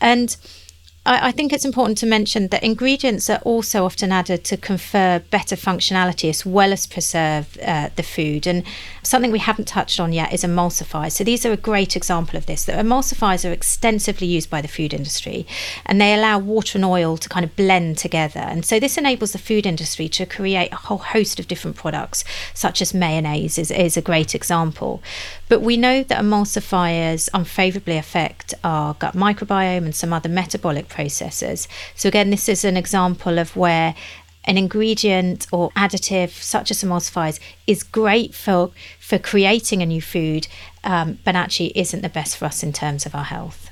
And 0.00 0.37
I, 1.07 1.28
I, 1.28 1.33
think 1.33 1.52
it's 1.52 1.64
important 1.64 1.97
to 1.99 2.07
mention 2.07 2.49
that 2.49 2.62
ingredients 2.62 3.30
are 3.30 3.38
also 3.38 3.87
often 3.87 4.12
added 4.12 4.45
to 4.45 4.57
confer 4.59 5.23
better 5.30 5.57
functionality 5.57 6.28
as 6.28 6.45
well 6.45 6.73
as 6.73 6.87
preserve 6.87 7.57
uh, 7.62 7.88
the 7.97 8.02
food. 8.02 8.47
And 8.47 8.64
something 9.02 9.33
we 9.33 9.38
haven't 9.38 9.66
touched 9.66 9.99
on 9.99 10.12
yet 10.12 10.33
is 10.33 10.45
emulsifiers. 10.45 11.12
So 11.12 11.25
these 11.25 11.47
are 11.47 11.52
a 11.52 11.57
great 11.57 11.97
example 11.97 12.37
of 12.37 12.45
this. 12.45 12.66
That 12.66 12.85
emulsifiers 12.85 13.49
are 13.49 13.52
extensively 13.52 14.26
used 14.26 14.50
by 14.50 14.61
the 14.61 14.69
food 14.69 14.92
industry, 14.92 15.47
and 15.87 16.00
they 16.00 16.12
allow 16.12 16.38
water 16.38 16.76
and 16.76 16.85
oil 16.85 17.16
to 17.16 17.28
kind 17.30 17.45
of 17.45 17.57
blend 17.57 17.97
together. 17.97 18.40
And 18.40 18.66
so 18.66 18.78
this 18.78 18.99
enables 18.99 19.33
the 19.33 19.38
food 19.38 19.64
industry 19.64 20.09
to 20.11 20.26
create 20.26 20.71
a 20.71 20.76
whole 20.76 20.99
host 20.99 21.40
of 21.40 21.49
different 21.49 21.76
products, 21.76 22.25
such 22.52 22.83
as 22.83 22.92
mayonnaise 22.92 23.59
is, 23.59 23.71
is 23.71 23.97
a 23.97 24.02
great 24.02 24.35
example. 24.35 25.02
But 25.49 25.62
we 25.62 25.78
know 25.78 26.02
that 26.02 26.23
emulsifiers 26.23 27.30
unfavorably 27.33 27.97
affect 27.97 28.52
our 28.62 28.95
gut 28.95 29.14
microbiome 29.14 29.85
and 29.85 29.95
some 29.95 30.12
other 30.12 30.28
metabolic 30.28 30.89
processes. 30.90 31.68
So, 31.94 32.09
again, 32.09 32.30
this 32.30 32.49
is 32.49 32.64
an 32.64 32.76
example 32.76 33.38
of 33.38 33.56
where 33.56 33.94
an 34.44 34.59
ingredient 34.59 35.47
or 35.52 35.70
additive 35.70 36.30
such 36.30 36.70
as 36.70 36.82
emulsifiers 36.82 37.38
is 37.66 37.82
great 37.82 38.35
for 38.35 38.70
for 38.99 39.18
creating 39.18 39.82
a 39.82 39.87
new 39.87 40.02
food, 40.02 40.49
um, 40.85 41.18
but 41.25 41.35
actually 41.35 41.73
isn't 41.78 42.02
the 42.02 42.09
best 42.09 42.37
for 42.37 42.47
us 42.47 42.62
in 42.62 42.73
terms 42.73 43.06
of 43.06 43.14
our 43.14 43.25
health. 43.25 43.70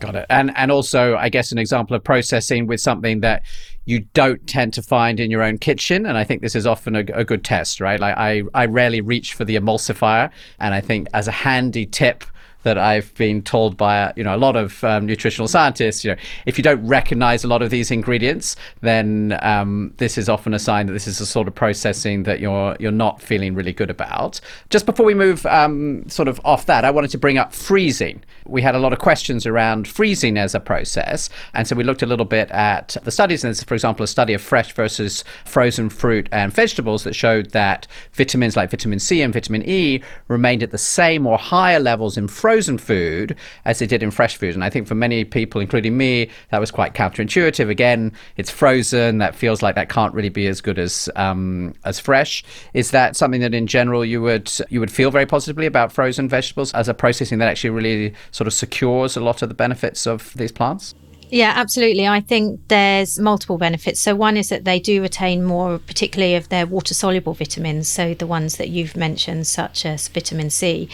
Got 0.00 0.16
it. 0.16 0.26
And 0.28 0.52
and 0.56 0.70
also, 0.70 1.16
I 1.16 1.28
guess 1.28 1.52
an 1.52 1.58
example 1.58 1.96
of 1.96 2.04
processing 2.04 2.66
with 2.66 2.80
something 2.80 3.20
that 3.20 3.42
you 3.86 4.00
don't 4.14 4.44
tend 4.46 4.74
to 4.74 4.82
find 4.82 5.20
in 5.20 5.30
your 5.30 5.42
own 5.42 5.58
kitchen. 5.58 6.06
And 6.06 6.18
I 6.18 6.24
think 6.24 6.42
this 6.42 6.54
is 6.54 6.66
often 6.66 6.96
a, 6.96 7.04
a 7.14 7.24
good 7.24 7.44
test, 7.44 7.80
right? 7.80 8.00
Like 8.00 8.16
I, 8.16 8.42
I 8.52 8.66
rarely 8.66 9.00
reach 9.00 9.34
for 9.34 9.44
the 9.44 9.56
emulsifier. 9.56 10.30
And 10.58 10.74
I 10.74 10.80
think 10.80 11.06
as 11.14 11.28
a 11.28 11.32
handy 11.32 11.86
tip, 11.86 12.24
that 12.66 12.76
I've 12.76 13.14
been 13.14 13.42
told 13.42 13.76
by 13.76 14.12
you 14.16 14.24
know 14.24 14.34
a 14.34 14.36
lot 14.36 14.56
of 14.56 14.82
um, 14.82 15.06
nutritional 15.06 15.46
scientists. 15.46 16.04
You 16.04 16.10
know, 16.10 16.16
if 16.46 16.58
you 16.58 16.64
don't 16.64 16.84
recognize 16.84 17.44
a 17.44 17.48
lot 17.48 17.62
of 17.62 17.70
these 17.70 17.92
ingredients, 17.92 18.56
then 18.80 19.38
um, 19.40 19.94
this 19.98 20.18
is 20.18 20.28
often 20.28 20.52
a 20.52 20.58
sign 20.58 20.86
that 20.86 20.92
this 20.92 21.06
is 21.06 21.20
a 21.20 21.26
sort 21.26 21.46
of 21.46 21.54
processing 21.54 22.24
that 22.24 22.40
you're 22.40 22.76
you're 22.80 22.90
not 22.90 23.22
feeling 23.22 23.54
really 23.54 23.72
good 23.72 23.88
about. 23.88 24.40
Just 24.68 24.84
before 24.84 25.06
we 25.06 25.14
move 25.14 25.46
um, 25.46 26.08
sort 26.08 26.26
of 26.26 26.40
off 26.44 26.66
that, 26.66 26.84
I 26.84 26.90
wanted 26.90 27.10
to 27.12 27.18
bring 27.18 27.38
up 27.38 27.54
freezing. 27.54 28.24
We 28.44 28.62
had 28.62 28.74
a 28.74 28.80
lot 28.80 28.92
of 28.92 28.98
questions 28.98 29.46
around 29.46 29.86
freezing 29.86 30.36
as 30.36 30.52
a 30.52 30.60
process, 30.60 31.30
and 31.54 31.68
so 31.68 31.76
we 31.76 31.84
looked 31.84 32.02
a 32.02 32.06
little 32.06 32.26
bit 32.26 32.50
at 32.50 32.96
the 33.04 33.12
studies. 33.12 33.44
And 33.44 33.48
there's, 33.48 33.62
for 33.62 33.74
example, 33.74 34.02
a 34.02 34.08
study 34.08 34.34
of 34.34 34.42
fresh 34.42 34.72
versus 34.72 35.22
frozen 35.44 35.88
fruit 35.88 36.28
and 36.32 36.52
vegetables 36.52 37.04
that 37.04 37.14
showed 37.14 37.50
that 37.50 37.86
vitamins 38.12 38.56
like 38.56 38.72
vitamin 38.72 38.98
C 38.98 39.22
and 39.22 39.32
vitamin 39.32 39.62
E 39.68 40.02
remained 40.26 40.64
at 40.64 40.72
the 40.72 40.78
same 40.78 41.28
or 41.28 41.38
higher 41.38 41.78
levels 41.78 42.16
in 42.16 42.26
frozen 42.26 42.55
frozen 42.56 42.78
food 42.78 43.36
as 43.66 43.80
they 43.80 43.86
did 43.86 44.02
in 44.02 44.10
fresh 44.10 44.38
food. 44.38 44.54
And 44.54 44.64
I 44.64 44.70
think 44.70 44.88
for 44.88 44.94
many 44.94 45.26
people, 45.26 45.60
including 45.60 45.94
me, 45.94 46.30
that 46.50 46.58
was 46.58 46.70
quite 46.70 46.94
counterintuitive. 46.94 47.68
Again, 47.68 48.12
it's 48.38 48.50
frozen. 48.50 49.18
That 49.18 49.34
feels 49.34 49.60
like 49.60 49.74
that 49.74 49.90
can't 49.90 50.14
really 50.14 50.30
be 50.30 50.46
as 50.46 50.62
good 50.62 50.78
as 50.78 51.10
um, 51.16 51.74
as 51.84 52.00
fresh. 52.00 52.42
Is 52.72 52.92
that 52.92 53.14
something 53.14 53.42
that 53.42 53.52
in 53.52 53.66
general 53.66 54.06
you 54.06 54.22
would 54.22 54.50
you 54.70 54.80
would 54.80 54.90
feel 54.90 55.10
very 55.10 55.26
positively 55.26 55.66
about 55.66 55.92
frozen 55.92 56.30
vegetables 56.30 56.72
as 56.72 56.88
a 56.88 56.94
processing 56.94 57.40
that 57.40 57.48
actually 57.48 57.70
really 57.70 58.14
sort 58.30 58.46
of 58.46 58.54
secures 58.54 59.18
a 59.18 59.20
lot 59.20 59.42
of 59.42 59.50
the 59.50 59.54
benefits 59.54 60.06
of 60.06 60.32
these 60.34 60.50
plants? 60.50 60.94
Yeah, 61.28 61.52
absolutely. 61.56 62.06
I 62.06 62.20
think 62.20 62.60
there's 62.68 63.18
multiple 63.18 63.58
benefits. 63.58 64.00
So, 64.00 64.14
one 64.14 64.36
is 64.36 64.48
that 64.48 64.64
they 64.64 64.78
do 64.78 65.02
retain 65.02 65.42
more, 65.42 65.78
particularly 65.78 66.36
of 66.36 66.48
their 66.48 66.66
water 66.66 66.94
soluble 66.94 67.34
vitamins, 67.34 67.88
so 67.88 68.14
the 68.14 68.26
ones 68.26 68.56
that 68.56 68.68
you've 68.68 68.96
mentioned, 68.96 69.46
such 69.46 69.84
as 69.84 70.08
vitamin 70.08 70.50
C 70.50 70.88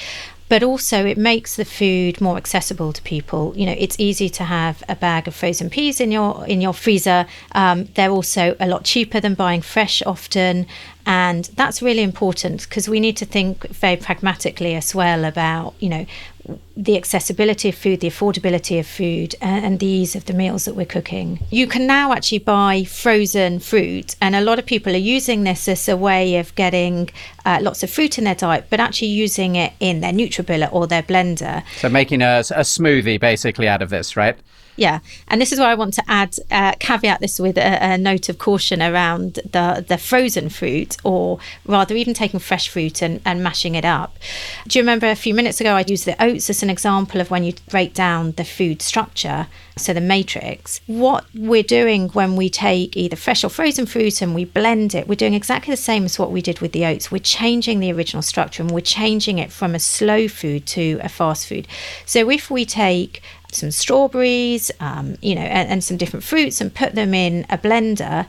but 0.53 0.63
also 0.63 1.07
it 1.07 1.17
makes 1.17 1.57
the 1.57 1.65
food 1.65 2.21
more 2.21 2.37
accessible 2.37 2.93
to 2.93 3.01
people. 3.01 3.55
You 3.57 3.65
know, 3.65 3.75
it's 3.79 3.99
easy 3.99 4.29
to 4.29 4.45
have 4.45 4.83
a 4.87 4.95
bag 4.95 5.27
of 5.27 5.35
frozen 5.35 5.71
peas 5.71 5.99
in 5.99 6.13
your 6.13 6.47
in 6.47 6.61
your 6.61 6.75
freezer. 6.75 7.25
Um, 7.53 7.89
they're 7.95 8.11
also 8.11 8.55
a 8.61 8.67
lot 8.67 8.85
cheaper 8.85 9.19
than 9.19 9.33
buying 9.33 9.63
fresh 9.63 10.03
often, 10.03 10.67
and 11.07 11.47
that's 11.57 11.81
really 11.81 12.03
important 12.03 12.69
because 12.69 12.87
we 12.87 13.01
need 13.01 13.17
to 13.17 13.25
think 13.25 13.67
very 13.69 13.97
pragmatically 13.97 14.75
as 14.75 14.95
well 14.95 15.25
about 15.25 15.73
you 15.81 15.89
know 15.89 16.05
the 16.77 16.97
accessibility 16.97 17.69
of 17.69 17.75
food, 17.75 18.01
the 18.01 18.09
affordability 18.09 18.79
of 18.81 18.87
food, 18.87 19.35
and, 19.41 19.65
and, 19.65 19.81
the 19.81 19.87
ease 19.87 20.17
of 20.17 20.25
the 20.25 20.33
meals 20.33 20.65
that 20.65 20.75
we're 20.75 20.87
cooking. 20.87 21.39
You 21.51 21.67
can 21.67 21.87
now 21.87 22.13
actually 22.13 22.39
buy 22.39 22.85
frozen 22.85 23.61
fruit, 23.61 24.17
and 24.21 24.35
a 24.35 24.41
lot 24.41 24.59
of 24.59 24.67
people 24.67 24.93
are 24.93 24.99
using 25.17 25.45
this 25.45 25.69
as 25.69 25.89
a 25.89 25.97
way 25.97 26.37
of 26.37 26.55
getting 26.55 27.11
uh, 27.45 27.59
lots 27.63 27.83
of 27.83 27.91
fruit 27.91 28.19
in 28.19 28.25
their 28.25 28.35
diet, 28.35 28.67
but 28.71 28.81
actually 28.81 29.09
using 29.09 29.57
it 29.57 29.73
in 29.81 30.01
their 30.01 30.13
NutriBullet 30.13 30.73
or 30.73 30.87
their 30.87 31.03
blender. 31.03 31.63
So 31.77 31.89
making 31.89 32.23
a, 32.23 32.39
a 32.39 32.65
smoothie 32.65 33.21
basically 33.21 33.69
out 33.69 33.83
of 33.83 33.91
this, 33.91 34.17
right? 34.17 34.37
Yeah, 34.77 35.01
and 35.29 35.41
this 35.41 35.53
is 35.53 35.59
where 35.59 35.69
I 35.69 35.75
want 35.75 35.93
to 35.95 36.03
add 36.09 36.37
uh, 36.51 36.73
caveat 36.79 37.21
this 37.21 37.39
with 37.39 37.59
a, 37.59 37.93
a, 37.93 37.99
note 37.99 38.31
of 38.31 38.39
caution 38.39 38.81
around 38.81 39.35
the 39.35 39.85
the 39.87 39.99
frozen 39.99 40.49
fruit, 40.49 40.97
or 41.05 41.39
rather 41.67 41.95
even 41.95 42.15
taking 42.15 42.41
fresh 42.41 42.69
fruit 42.69 43.03
and, 43.03 43.21
and 43.27 43.43
mashing 43.43 43.75
it 43.75 43.85
up. 43.85 44.17
Do 44.67 44.79
you 44.79 44.83
remember 44.83 45.11
a 45.11 45.15
few 45.15 45.35
minutes 45.35 45.61
ago 45.61 45.75
I 45.75 45.85
used 45.87 46.07
the 46.07 46.23
oats 46.23 46.49
as 46.49 46.63
an 46.63 46.71
example 46.71 47.21
of 47.21 47.31
when 47.31 47.45
you 47.45 47.53
break 47.69 47.93
down 47.93 48.33
the 48.33 48.45
food 48.45 48.81
structure, 48.81 49.47
so 49.77 49.93
the 49.93 50.01
matrix. 50.01 50.81
What 50.87 51.27
we're 51.35 51.63
doing 51.63 52.09
when 52.11 52.37
we 52.37 52.49
take 52.49 52.97
either 52.97 53.17
fresh 53.17 53.45
or 53.45 53.49
frozen 53.49 53.87
fruit 53.87 54.23
and 54.23 54.35
we 54.35 54.45
blend 54.45 54.95
it, 54.95 55.09
we're 55.09 55.15
doing 55.15 55.35
exactly 55.35 55.73
the 55.73 55.77
same 55.77 56.05
as 56.05 56.19
what 56.19 56.31
we 56.31 56.43
did 56.43 56.61
with 56.61 56.73
the 56.73 56.87
oats. 56.87 57.11
We're 57.11 57.19
changing 57.19 57.81
the 57.81 57.93
original 57.93 58.23
structure 58.23 58.63
and 58.63 58.71
we're 58.71 58.81
changing 58.81 59.39
it 59.39 59.53
from 59.53 59.75
a 59.75 59.79
slow 59.79 60.29
food 60.29 60.67
to 60.69 60.99
a 61.03 61.09
fast 61.09 61.47
food. 61.47 61.67
So 62.07 62.31
if 62.31 62.51
we 62.51 62.65
take 62.65 63.23
some 63.53 63.71
strawberries, 63.71 64.71
um, 64.81 65.17
you 65.21 65.35
know, 65.35 65.43
and, 65.43 65.69
and 65.69 65.85
some 65.85 65.97
different 65.97 66.25
fruits 66.25 66.61
and 66.61 66.75
put 66.75 66.95
them 66.95 67.15
in 67.15 67.47
a 67.51 67.59
blender 67.59 68.27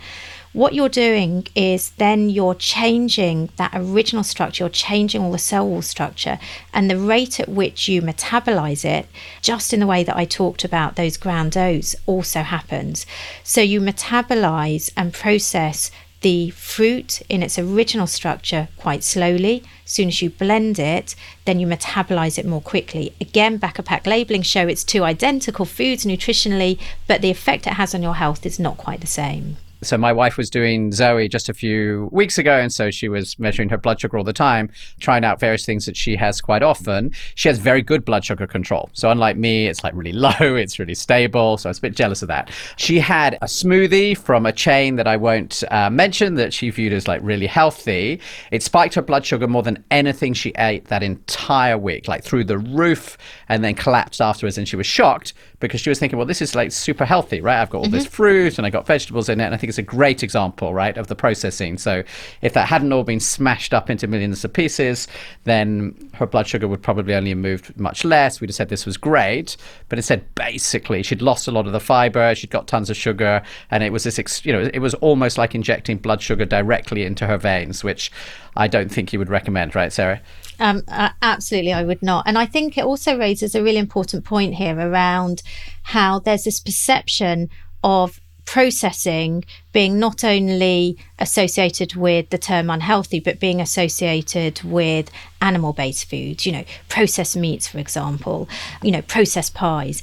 what 0.53 0.75
you're 0.75 0.87
doing 0.87 1.47
is 1.55 1.89
then 1.91 2.29
you're 2.29 2.53
changing 2.53 3.49
that 3.57 3.71
original 3.73 4.23
structure, 4.23 4.63
you're 4.63 4.69
changing 4.69 5.21
all 5.21 5.31
the 5.31 5.39
cell 5.39 5.67
wall 5.67 5.81
structure, 5.81 6.37
and 6.71 6.89
the 6.89 6.97
rate 6.97 7.39
at 7.39 7.49
which 7.49 7.87
you 7.87 8.03
metabolize 8.03 8.85
it, 8.85 9.07
just 9.41 9.73
in 9.73 9.79
the 9.79 9.87
way 9.87 10.03
that 10.03 10.15
I 10.15 10.25
talked 10.25 10.63
about 10.63 10.95
those 10.95 11.17
ground 11.17 11.57
oats, 11.57 11.95
also 12.05 12.43
happens. 12.43 13.07
So 13.43 13.61
you 13.61 13.81
metabolize 13.81 14.91
and 14.95 15.11
process 15.11 15.89
the 16.23 16.49
fruit 16.51 17.21
in 17.29 17.43
its 17.43 17.59
original 17.59 18.07
structure 18.07 18.69
quite 18.77 19.03
slowly. 19.03 19.63
As 19.85 19.91
soon 19.91 20.07
as 20.07 20.21
you 20.21 20.29
blend 20.29 20.79
it, 20.79 21.15
then 21.45 21.59
you 21.59 21.67
metabolize 21.67 22.39
it 22.39 22.45
more 22.45 22.61
quickly. 22.61 23.13
Again, 23.21 23.57
back 23.57 23.77
of 23.77 23.85
pack 23.85 24.07
labeling 24.07 24.41
show 24.41 24.67
it's 24.67 24.83
two 24.83 25.03
identical 25.03 25.65
foods 25.65 26.05
nutritionally, 26.05 26.79
but 27.07 27.21
the 27.21 27.29
effect 27.29 27.67
it 27.67 27.73
has 27.73 27.93
on 27.93 28.01
your 28.01 28.15
health 28.15 28.45
is 28.45 28.57
not 28.57 28.77
quite 28.77 29.01
the 29.01 29.07
same. 29.07 29.57
So 29.83 29.97
my 29.97 30.13
wife 30.13 30.37
was 30.37 30.49
doing 30.49 30.91
Zoe 30.91 31.27
just 31.27 31.49
a 31.49 31.53
few 31.53 32.09
weeks 32.11 32.37
ago, 32.37 32.57
and 32.57 32.71
so 32.71 32.91
she 32.91 33.09
was 33.09 33.37
measuring 33.39 33.69
her 33.69 33.77
blood 33.77 33.99
sugar 33.99 34.17
all 34.17 34.23
the 34.23 34.33
time, 34.33 34.69
trying 34.99 35.23
out 35.23 35.39
various 35.39 35.65
things 35.65 35.85
that 35.85 35.97
she 35.97 36.15
has 36.15 36.41
quite 36.41 36.63
often. 36.63 37.11
She 37.35 37.47
has 37.49 37.59
very 37.59 37.81
good 37.81 38.05
blood 38.05 38.23
sugar 38.23 38.47
control. 38.47 38.89
So 38.93 39.09
unlike 39.09 39.37
me, 39.37 39.67
it's 39.67 39.83
like 39.83 39.93
really 39.95 40.13
low, 40.13 40.31
it's 40.39 40.79
really 40.79 40.95
stable. 40.95 41.57
So 41.57 41.69
I 41.69 41.71
was 41.71 41.79
a 41.79 41.81
bit 41.81 41.95
jealous 41.95 42.21
of 42.21 42.27
that. 42.29 42.49
She 42.77 42.99
had 42.99 43.35
a 43.35 43.45
smoothie 43.45 44.17
from 44.17 44.45
a 44.45 44.51
chain 44.51 44.95
that 44.95 45.07
I 45.07 45.17
won't 45.17 45.63
uh, 45.71 45.89
mention 45.89 46.35
that 46.35 46.53
she 46.53 46.69
viewed 46.69 46.93
as 46.93 47.07
like 47.07 47.21
really 47.23 47.47
healthy. 47.47 48.19
It 48.51 48.63
spiked 48.63 48.95
her 48.95 49.01
blood 49.01 49.25
sugar 49.25 49.47
more 49.47 49.63
than 49.63 49.83
anything 49.91 50.33
she 50.33 50.53
ate 50.57 50.85
that 50.85 51.03
entire 51.03 51.77
week, 51.77 52.07
like 52.07 52.23
through 52.23 52.45
the 52.45 52.57
roof, 52.57 53.17
and 53.49 53.63
then 53.63 53.75
collapsed 53.75 54.21
afterwards. 54.21 54.57
And 54.57 54.67
she 54.67 54.75
was 54.75 54.87
shocked 54.87 55.33
because 55.59 55.81
she 55.81 55.89
was 55.89 55.99
thinking, 55.99 56.17
well, 56.17 56.25
this 56.25 56.41
is 56.41 56.55
like 56.55 56.71
super 56.71 57.05
healthy, 57.05 57.41
right? 57.41 57.61
I've 57.61 57.69
got 57.69 57.79
all 57.79 57.83
mm-hmm. 57.85 57.93
this 57.93 58.05
fruit 58.05 58.57
and 58.57 58.67
I 58.67 58.69
got 58.69 58.85
vegetables 58.85 59.29
in 59.29 59.39
it, 59.39 59.45
and 59.45 59.53
I 59.53 59.57
think 59.57 59.72
it's 59.73 59.79
a 59.79 59.81
great 59.81 60.21
example, 60.21 60.73
right, 60.73 60.95
of 60.97 61.07
the 61.07 61.15
processing. 61.15 61.77
So 61.79 62.03
if 62.41 62.53
that 62.53 62.67
hadn't 62.67 62.93
all 62.93 63.03
been 63.03 63.19
smashed 63.19 63.73
up 63.73 63.89
into 63.89 64.05
millions 64.05 64.45
of 64.45 64.53
pieces, 64.53 65.07
then 65.45 65.95
her 66.13 66.27
blood 66.27 66.47
sugar 66.47 66.67
would 66.67 66.83
probably 66.83 67.15
only 67.15 67.31
have 67.31 67.39
moved 67.39 67.79
much 67.79 68.05
less. 68.05 68.39
We'd 68.39 68.51
have 68.51 68.55
said 68.55 68.69
this 68.69 68.85
was 68.85 68.97
great, 68.97 69.57
but 69.89 69.97
it 69.97 70.03
said 70.03 70.23
basically 70.35 71.01
she'd 71.01 71.23
lost 71.23 71.47
a 71.47 71.51
lot 71.51 71.65
of 71.65 71.73
the 71.73 71.79
fiber, 71.79 72.35
she'd 72.35 72.51
got 72.51 72.67
tons 72.67 72.91
of 72.91 72.97
sugar, 72.97 73.41
and 73.71 73.83
it 73.83 73.91
was 73.91 74.03
this, 74.03 74.45
you 74.45 74.53
know, 74.53 74.69
it 74.71 74.79
was 74.79 74.93
almost 74.95 75.39
like 75.39 75.55
injecting 75.55 75.97
blood 75.97 76.21
sugar 76.21 76.45
directly 76.45 77.03
into 77.03 77.25
her 77.25 77.37
veins, 77.37 77.83
which 77.83 78.11
I 78.55 78.67
don't 78.67 78.91
think 78.91 79.11
you 79.11 79.17
would 79.17 79.29
recommend, 79.29 79.73
right, 79.73 79.91
Sarah? 79.91 80.21
Um, 80.59 80.83
uh, 80.87 81.09
absolutely, 81.23 81.73
I 81.73 81.83
would 81.83 82.03
not. 82.03 82.27
And 82.27 82.37
I 82.37 82.45
think 82.45 82.77
it 82.77 82.83
also 82.83 83.17
raises 83.17 83.55
a 83.55 83.63
really 83.63 83.79
important 83.79 84.23
point 84.23 84.53
here 84.53 84.77
around 84.77 85.41
how 85.81 86.19
there's 86.19 86.43
this 86.43 86.59
perception 86.59 87.49
of 87.83 88.21
processing 88.45 89.43
being 89.71 89.99
not 89.99 90.23
only 90.23 90.97
associated 91.19 91.95
with 91.95 92.29
the 92.29 92.37
term 92.37 92.69
unhealthy, 92.69 93.19
but 93.19 93.39
being 93.39 93.61
associated 93.61 94.61
with 94.63 95.09
animal 95.41 95.73
based 95.73 96.09
foods, 96.09 96.45
you 96.45 96.51
know, 96.51 96.65
processed 96.89 97.35
meats, 97.35 97.67
for 97.67 97.79
example, 97.79 98.47
you 98.81 98.91
know, 98.91 99.01
processed 99.01 99.53
pies. 99.53 100.01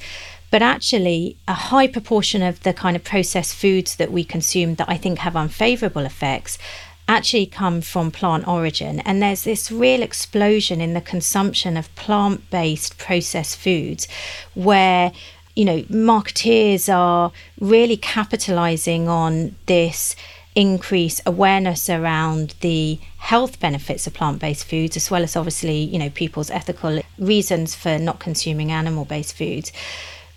But 0.51 0.63
actually, 0.63 1.37
a 1.47 1.55
high 1.55 1.87
proportion 1.87 2.43
of 2.43 2.61
the 2.65 2.73
kind 2.73 2.97
of 2.97 3.05
processed 3.05 3.55
foods 3.55 3.97
that 3.97 4.11
we 4.11 4.25
consume 4.25 4.75
that 4.77 4.89
I 4.89 4.97
think 4.97 5.19
have 5.19 5.37
unfavorable 5.37 6.05
effects 6.05 6.59
actually 7.07 7.47
come 7.47 7.81
from 7.81 8.11
plant 8.11 8.47
origin. 8.47 9.01
And 9.01 9.21
there's 9.21 9.43
this 9.43 9.71
real 9.73 10.03
explosion 10.03 10.81
in 10.81 10.95
the 10.95 11.01
consumption 11.01 11.77
of 11.77 11.93
plant 11.97 12.49
based 12.51 12.99
processed 12.99 13.57
foods 13.59 14.07
where 14.55 15.13
you 15.57 15.65
know, 15.65 15.83
marketeers 15.83 16.93
are 16.93 17.33
really 17.61 17.97
capitalizing 17.97 19.09
on 19.09 19.57
this 19.67 20.17
increase 20.55 21.21
awareness 21.27 21.89
around 21.89 22.55
the 22.61 22.99
health 23.19 23.61
benefits 23.61 24.07
of 24.07 24.15
plant-based 24.15 24.65
foods 24.65 24.97
as 24.97 25.11
well 25.11 25.23
as 25.23 25.37
obviously 25.37 25.79
you 25.79 25.99
know 25.99 26.11
people's 26.11 26.51
ethical 26.51 27.01
reasons 27.19 27.75
for 27.75 27.99
not 27.99 28.19
consuming 28.19 28.73
animal-based 28.73 29.37
foods. 29.37 29.73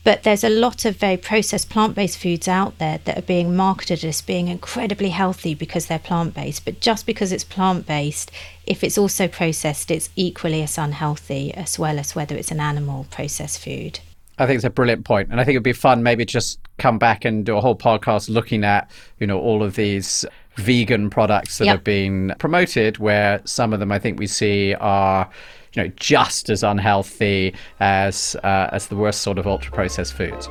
But 0.03 0.23
there's 0.23 0.43
a 0.43 0.49
lot 0.49 0.83
of 0.83 0.97
very 0.97 1.15
processed 1.15 1.69
plant-based 1.69 2.17
foods 2.17 2.49
out 2.49 2.77
there 2.77 2.99
that 3.05 3.17
are 3.17 3.21
being 3.21 3.55
marketed 3.55 4.03
as 4.03 4.21
being 4.21 4.49
incredibly 4.49 5.09
healthy 5.09 5.55
because 5.55 5.85
they're 5.85 5.97
plant-based. 5.97 6.65
But 6.65 6.81
just 6.81 7.05
because 7.05 7.31
it's 7.31 7.45
plant-based 7.45 8.29
if 8.65 8.83
it's 8.83 8.97
also 8.97 9.27
processed 9.27 9.89
it's 9.89 10.09
equally 10.15 10.61
as 10.61 10.77
unhealthy 10.77 11.53
as 11.53 11.79
well 11.79 11.97
as 11.97 12.15
whether 12.15 12.35
it's 12.35 12.51
an 12.51 12.59
animal 12.59 13.07
processed 13.09 13.59
food 13.59 13.99
I 14.39 14.47
think 14.47 14.55
it's 14.55 14.65
a 14.65 14.69
brilliant 14.69 15.05
point, 15.05 15.29
and 15.29 15.39
I 15.39 15.43
think 15.43 15.55
it'd 15.55 15.63
be 15.63 15.73
fun 15.73 16.01
maybe 16.01 16.25
just 16.25 16.59
come 16.79 16.97
back 16.97 17.23
and 17.23 17.45
do 17.45 17.55
a 17.55 17.61
whole 17.61 17.75
podcast 17.75 18.29
looking 18.29 18.63
at 18.63 18.89
you 19.19 19.27
know 19.27 19.39
all 19.39 19.61
of 19.61 19.75
these 19.75 20.25
vegan 20.55 21.09
products 21.09 21.59
that 21.59 21.65
yep. 21.65 21.75
have 21.77 21.83
been 21.83 22.33
promoted, 22.39 22.97
where 22.97 23.41
some 23.45 23.73
of 23.73 23.79
them 23.79 23.91
I 23.91 23.99
think 23.99 24.19
we 24.19 24.27
see 24.27 24.73
are 24.75 25.29
you 25.73 25.83
know 25.83 25.91
just 25.97 26.49
as 26.49 26.63
unhealthy 26.63 27.53
as 27.79 28.35
uh, 28.43 28.69
as 28.71 28.87
the 28.87 28.95
worst 28.95 29.21
sort 29.21 29.37
of 29.37 29.45
ultra 29.45 29.71
processed 29.71 30.13
foods. 30.13 30.47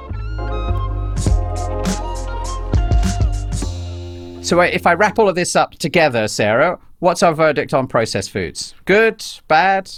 So 4.47 4.61
if 4.61 4.87
I 4.87 4.95
wrap 4.95 5.19
all 5.19 5.29
of 5.29 5.35
this 5.35 5.57
up 5.57 5.73
together, 5.77 6.29
Sarah, 6.29 6.79
what's 6.99 7.23
our 7.23 7.33
verdict 7.33 7.73
on 7.75 7.87
processed 7.87 8.31
foods? 8.31 8.75
Good, 8.85 9.25
bad? 9.49 9.91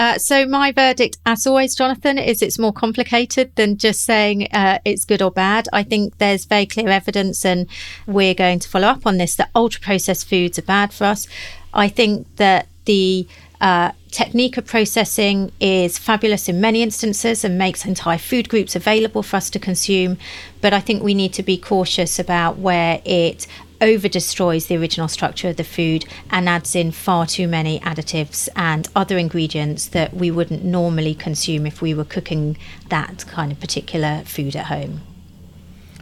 Uh, 0.00 0.16
so 0.16 0.46
my 0.46 0.72
verdict, 0.72 1.18
as 1.26 1.46
always, 1.46 1.74
Jonathan, 1.74 2.16
is 2.16 2.40
it's 2.40 2.58
more 2.58 2.72
complicated 2.72 3.54
than 3.56 3.76
just 3.76 4.00
saying 4.00 4.48
uh, 4.50 4.78
it's 4.82 5.04
good 5.04 5.20
or 5.20 5.30
bad. 5.30 5.68
I 5.74 5.82
think 5.82 6.16
there's 6.16 6.46
very 6.46 6.64
clear 6.64 6.88
evidence, 6.88 7.44
and 7.44 7.66
we're 8.06 8.32
going 8.32 8.60
to 8.60 8.68
follow 8.70 8.88
up 8.88 9.06
on 9.06 9.18
this 9.18 9.36
that 9.36 9.50
ultra 9.54 9.82
processed 9.82 10.26
foods 10.26 10.58
are 10.58 10.62
bad 10.62 10.94
for 10.94 11.04
us. 11.04 11.28
I 11.74 11.88
think 11.88 12.34
that 12.36 12.66
the 12.86 13.28
uh, 13.60 13.92
technique 14.10 14.56
of 14.56 14.64
processing 14.64 15.52
is 15.60 15.98
fabulous 15.98 16.48
in 16.48 16.62
many 16.62 16.82
instances 16.82 17.44
and 17.44 17.58
makes 17.58 17.84
entire 17.84 18.16
food 18.16 18.48
groups 18.48 18.74
available 18.74 19.22
for 19.22 19.36
us 19.36 19.50
to 19.50 19.58
consume. 19.58 20.16
But 20.62 20.72
I 20.72 20.80
think 20.80 21.02
we 21.02 21.12
need 21.12 21.34
to 21.34 21.42
be 21.42 21.58
cautious 21.58 22.18
about 22.18 22.56
where 22.56 23.02
it 23.04 23.46
over 23.80 24.08
destroys 24.08 24.66
the 24.66 24.76
original 24.76 25.08
structure 25.08 25.48
of 25.48 25.56
the 25.56 25.64
food 25.64 26.04
and 26.30 26.48
adds 26.48 26.74
in 26.74 26.90
far 26.90 27.26
too 27.26 27.48
many 27.48 27.80
additives 27.80 28.48
and 28.54 28.88
other 28.94 29.18
ingredients 29.18 29.88
that 29.88 30.14
we 30.14 30.30
wouldn't 30.30 30.64
normally 30.64 31.14
consume 31.14 31.66
if 31.66 31.80
we 31.80 31.94
were 31.94 32.04
cooking 32.04 32.56
that 32.88 33.24
kind 33.26 33.52
of 33.52 33.60
particular 33.60 34.22
food 34.24 34.54
at 34.54 34.66
home. 34.66 35.00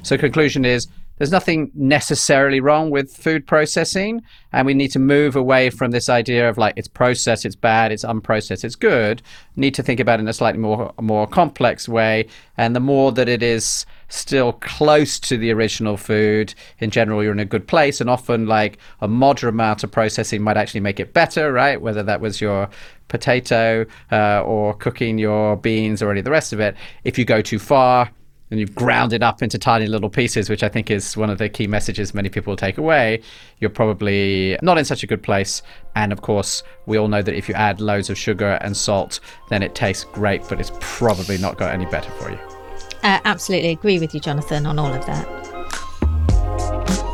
So, 0.03 0.17
conclusion 0.17 0.65
is 0.65 0.89
there's 1.19 1.31
nothing 1.31 1.71
necessarily 1.75 2.61
wrong 2.61 2.91
with 2.91 3.15
food 3.15 3.47
processing, 3.47 4.23
and 4.53 4.67
we 4.67 4.75
need 4.75 4.93
to 4.93 4.99
move 4.99 5.37
away 5.37 5.71
from 5.71 5.91
this 5.91 6.09
idea 6.09 6.49
of 6.49 6.59
like 6.59 6.75
it's 6.77 6.89
processed, 6.89 7.45
it's 7.45 7.57
bad, 7.57 7.93
it's 7.93 8.05
unprocessed, 8.05 8.65
it's 8.65 8.77
good. 8.77 9.23
Need 9.57 9.75
to 9.75 9.83
think 9.83 10.01
about 10.01 10.21
it 10.21 10.23
in 10.23 10.29
a 10.29 10.33
slightly 10.33 10.61
more 10.61 10.93
more 11.01 11.27
complex 11.27 11.89
way, 11.89 12.27
and 12.57 12.75
the 12.75 12.81
more 12.81 13.13
that 13.13 13.29
it 13.29 13.43
is 13.43 13.85
still 14.09 14.55
close 14.55 15.21
to 15.21 15.37
the 15.37 15.51
original 15.51 15.97
food, 15.97 16.55
in 16.79 16.91
general, 16.91 17.23
you're 17.23 17.33
in 17.33 17.39
a 17.39 17.45
good 17.45 17.69
place. 17.69 18.01
And 18.01 18.09
often, 18.09 18.47
like 18.47 18.79
a 19.01 19.09
moderate 19.09 19.55
amount 19.55 19.85
of 19.85 19.91
processing 19.91 20.43
might 20.43 20.57
actually 20.57 20.81
make 20.81 21.01
it 21.01 21.13
better, 21.13 21.53
right? 21.53 21.81
Whether 21.81 22.03
that 22.05 22.21
was 22.21 22.41
your 22.41 22.71
potato 23.09 23.87
uh, 24.13 24.43
or 24.43 24.75
cooking 24.75 25.19
your 25.19 25.57
beans 25.57 26.03
or 26.03 26.11
any 26.11 26.21
of 26.21 26.25
the 26.25 26.31
rest 26.31 26.53
of 26.53 26.61
it. 26.61 26.77
If 27.05 27.19
you 27.19 27.25
go 27.25 27.43
too 27.43 27.59
far, 27.59 28.11
and 28.51 28.59
you've 28.61 28.75
ground 28.75 29.13
it 29.13 29.23
up 29.23 29.43
into 29.43 29.59
tiny 29.59 29.87
little 29.87 30.09
pieces, 30.09 30.49
which 30.49 30.63
I 30.63 30.69
think 30.69 30.91
is 30.91 31.17
one 31.17 31.31
of 31.31 31.39
the 31.39 31.49
key 31.49 31.67
messages 31.67 32.15
many 32.15 32.29
people 32.29 32.53
will 32.53 32.57
take 32.57 32.79
away, 32.79 33.21
you're 33.59 33.71
probably 33.71 34.59
not 34.63 34.79
in 34.79 34.85
such 34.85 35.03
a 35.03 35.07
good 35.07 35.23
place. 35.23 35.63
And 35.95 36.13
of 36.13 36.23
course, 36.23 36.63
we 36.87 36.97
all 36.97 37.09
know 37.09 37.23
that 37.23 37.35
if 37.35 37.49
you 37.49 37.55
add 37.55 37.81
loads 37.81 38.11
of 38.11 38.17
sugar 38.17 38.59
and 38.63 38.77
salt, 38.77 39.21
then 39.51 39.63
it 39.63 39.75
tastes 39.75 40.05
great, 40.05 40.43
but 40.49 40.61
it's 40.61 40.73
probably 40.81 41.39
not 41.39 41.59
got 41.59 41.73
any 41.73 41.87
better 41.87 42.11
for 42.13 42.31
you. 42.31 42.39
Uh, 43.03 43.21
absolutely 43.25 43.71
agree 43.71 43.99
with 43.99 44.15
you, 44.15 44.21
Jonathan, 44.21 44.67
on 44.67 44.79
all 44.79 44.93
of 44.93 45.05
that. 45.07 45.27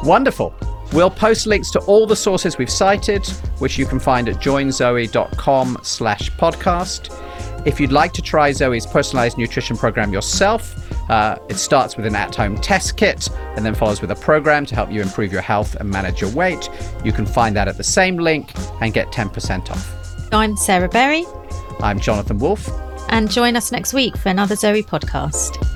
Wonderful. 0.04 0.54
We'll 0.92 1.10
post 1.10 1.46
links 1.46 1.70
to 1.72 1.80
all 1.80 2.06
the 2.06 2.14
sources 2.14 2.56
we've 2.56 2.70
cited, 2.70 3.26
which 3.58 3.78
you 3.78 3.86
can 3.86 3.98
find 3.98 4.28
at 4.28 4.36
joinzoe.com 4.36 5.78
slash 5.82 6.30
podcast. 6.32 7.20
If 7.66 7.80
you'd 7.80 7.92
like 7.92 8.12
to 8.12 8.22
try 8.22 8.52
Zoe's 8.52 8.86
personalized 8.86 9.38
nutrition 9.38 9.76
program 9.76 10.12
yourself, 10.12 10.83
uh, 11.08 11.36
it 11.48 11.56
starts 11.56 11.96
with 11.96 12.06
an 12.06 12.14
at 12.14 12.34
home 12.34 12.56
test 12.60 12.96
kit 12.96 13.28
and 13.56 13.64
then 13.64 13.74
follows 13.74 14.00
with 14.00 14.10
a 14.10 14.16
program 14.16 14.66
to 14.66 14.74
help 14.74 14.90
you 14.90 15.02
improve 15.02 15.32
your 15.32 15.42
health 15.42 15.74
and 15.76 15.88
manage 15.90 16.20
your 16.20 16.30
weight. 16.30 16.68
You 17.04 17.12
can 17.12 17.26
find 17.26 17.56
that 17.56 17.68
at 17.68 17.76
the 17.76 17.84
same 17.84 18.16
link 18.16 18.52
and 18.80 18.92
get 18.92 19.08
10% 19.12 19.70
off. 19.70 20.32
I'm 20.32 20.56
Sarah 20.56 20.88
Berry. 20.88 21.24
I'm 21.80 22.00
Jonathan 22.00 22.38
Wolf. 22.38 22.68
And 23.10 23.30
join 23.30 23.56
us 23.56 23.70
next 23.70 23.92
week 23.92 24.16
for 24.16 24.30
another 24.30 24.56
Zoe 24.56 24.82
podcast. 24.82 25.73